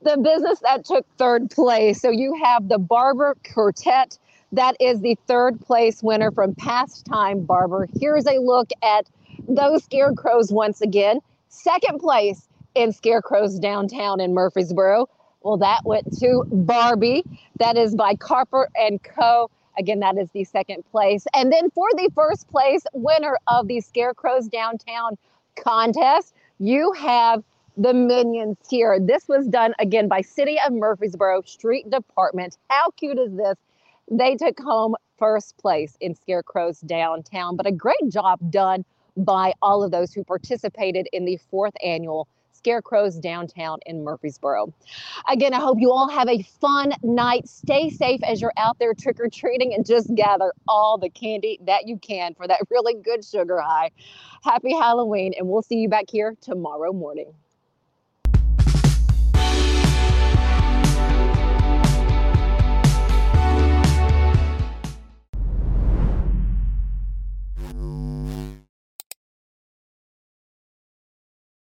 the 0.00 0.16
business 0.16 0.60
that 0.60 0.86
took 0.86 1.04
third 1.18 1.50
place. 1.50 2.00
So 2.00 2.08
you 2.08 2.40
have 2.42 2.70
the 2.70 2.78
Barber 2.78 3.36
Quartet. 3.52 4.18
That 4.52 4.76
is 4.80 5.00
the 5.00 5.16
third 5.26 5.60
place 5.60 6.02
winner 6.02 6.30
from 6.30 6.54
Pastime 6.54 7.44
Barber. 7.44 7.88
Here's 8.00 8.26
a 8.26 8.38
look 8.38 8.70
at 8.82 9.06
those 9.48 9.84
scarecrows 9.84 10.52
once 10.52 10.80
again. 10.80 11.20
Second 11.48 11.98
place 11.98 12.48
in 12.74 12.92
Scarecrows 12.92 13.58
downtown 13.58 14.20
in 14.20 14.34
Murfreesboro. 14.34 15.08
Well, 15.42 15.56
that 15.58 15.82
went 15.84 16.16
to 16.18 16.44
Barbie. 16.50 17.24
That 17.58 17.76
is 17.76 17.94
by 17.94 18.14
Carper 18.14 18.68
and 18.76 19.02
Co. 19.02 19.50
Again, 19.78 20.00
that 20.00 20.16
is 20.16 20.30
the 20.32 20.44
second 20.44 20.84
place. 20.90 21.26
And 21.34 21.52
then 21.52 21.70
for 21.70 21.88
the 21.92 22.10
first 22.14 22.48
place 22.48 22.82
winner 22.92 23.38
of 23.46 23.68
the 23.68 23.80
Scarecrows 23.80 24.48
downtown 24.48 25.18
contest, 25.56 26.34
you 26.58 26.92
have 26.92 27.42
the 27.76 27.92
minions 27.92 28.56
here. 28.70 28.98
This 29.00 29.28
was 29.28 29.46
done 29.46 29.74
again 29.78 30.08
by 30.08 30.22
City 30.22 30.56
of 30.66 30.72
Murfreesboro 30.72 31.42
Street 31.42 31.90
Department. 31.90 32.56
How 32.70 32.90
cute 32.90 33.18
is 33.18 33.34
this? 33.36 33.56
They 34.10 34.36
took 34.36 34.58
home 34.60 34.94
first 35.18 35.56
place 35.56 35.96
in 36.00 36.14
Scarecrows 36.14 36.80
downtown, 36.80 37.56
but 37.56 37.66
a 37.66 37.72
great 37.72 38.08
job 38.08 38.38
done 38.50 38.84
by 39.16 39.52
all 39.62 39.82
of 39.82 39.90
those 39.90 40.12
who 40.12 40.22
participated 40.22 41.08
in 41.12 41.24
the 41.24 41.38
fourth 41.50 41.74
annual 41.82 42.28
Scarecrows 42.52 43.16
downtown 43.16 43.78
in 43.86 44.02
Murfreesboro. 44.02 44.72
Again, 45.28 45.54
I 45.54 45.60
hope 45.60 45.78
you 45.80 45.92
all 45.92 46.08
have 46.08 46.28
a 46.28 46.42
fun 46.42 46.92
night. 47.02 47.48
Stay 47.48 47.90
safe 47.90 48.20
as 48.24 48.40
you're 48.40 48.52
out 48.56 48.78
there 48.78 48.92
trick 48.92 49.20
or 49.20 49.28
treating 49.28 49.72
and 49.74 49.86
just 49.86 50.12
gather 50.14 50.52
all 50.66 50.98
the 50.98 51.10
candy 51.10 51.58
that 51.64 51.86
you 51.86 51.96
can 51.98 52.34
for 52.34 52.48
that 52.48 52.60
really 52.70 52.94
good 52.94 53.24
sugar 53.24 53.60
high. 53.60 53.90
Happy 54.42 54.72
Halloween, 54.72 55.32
and 55.38 55.48
we'll 55.48 55.62
see 55.62 55.76
you 55.76 55.88
back 55.88 56.06
here 56.08 56.36
tomorrow 56.40 56.92
morning. 56.92 57.32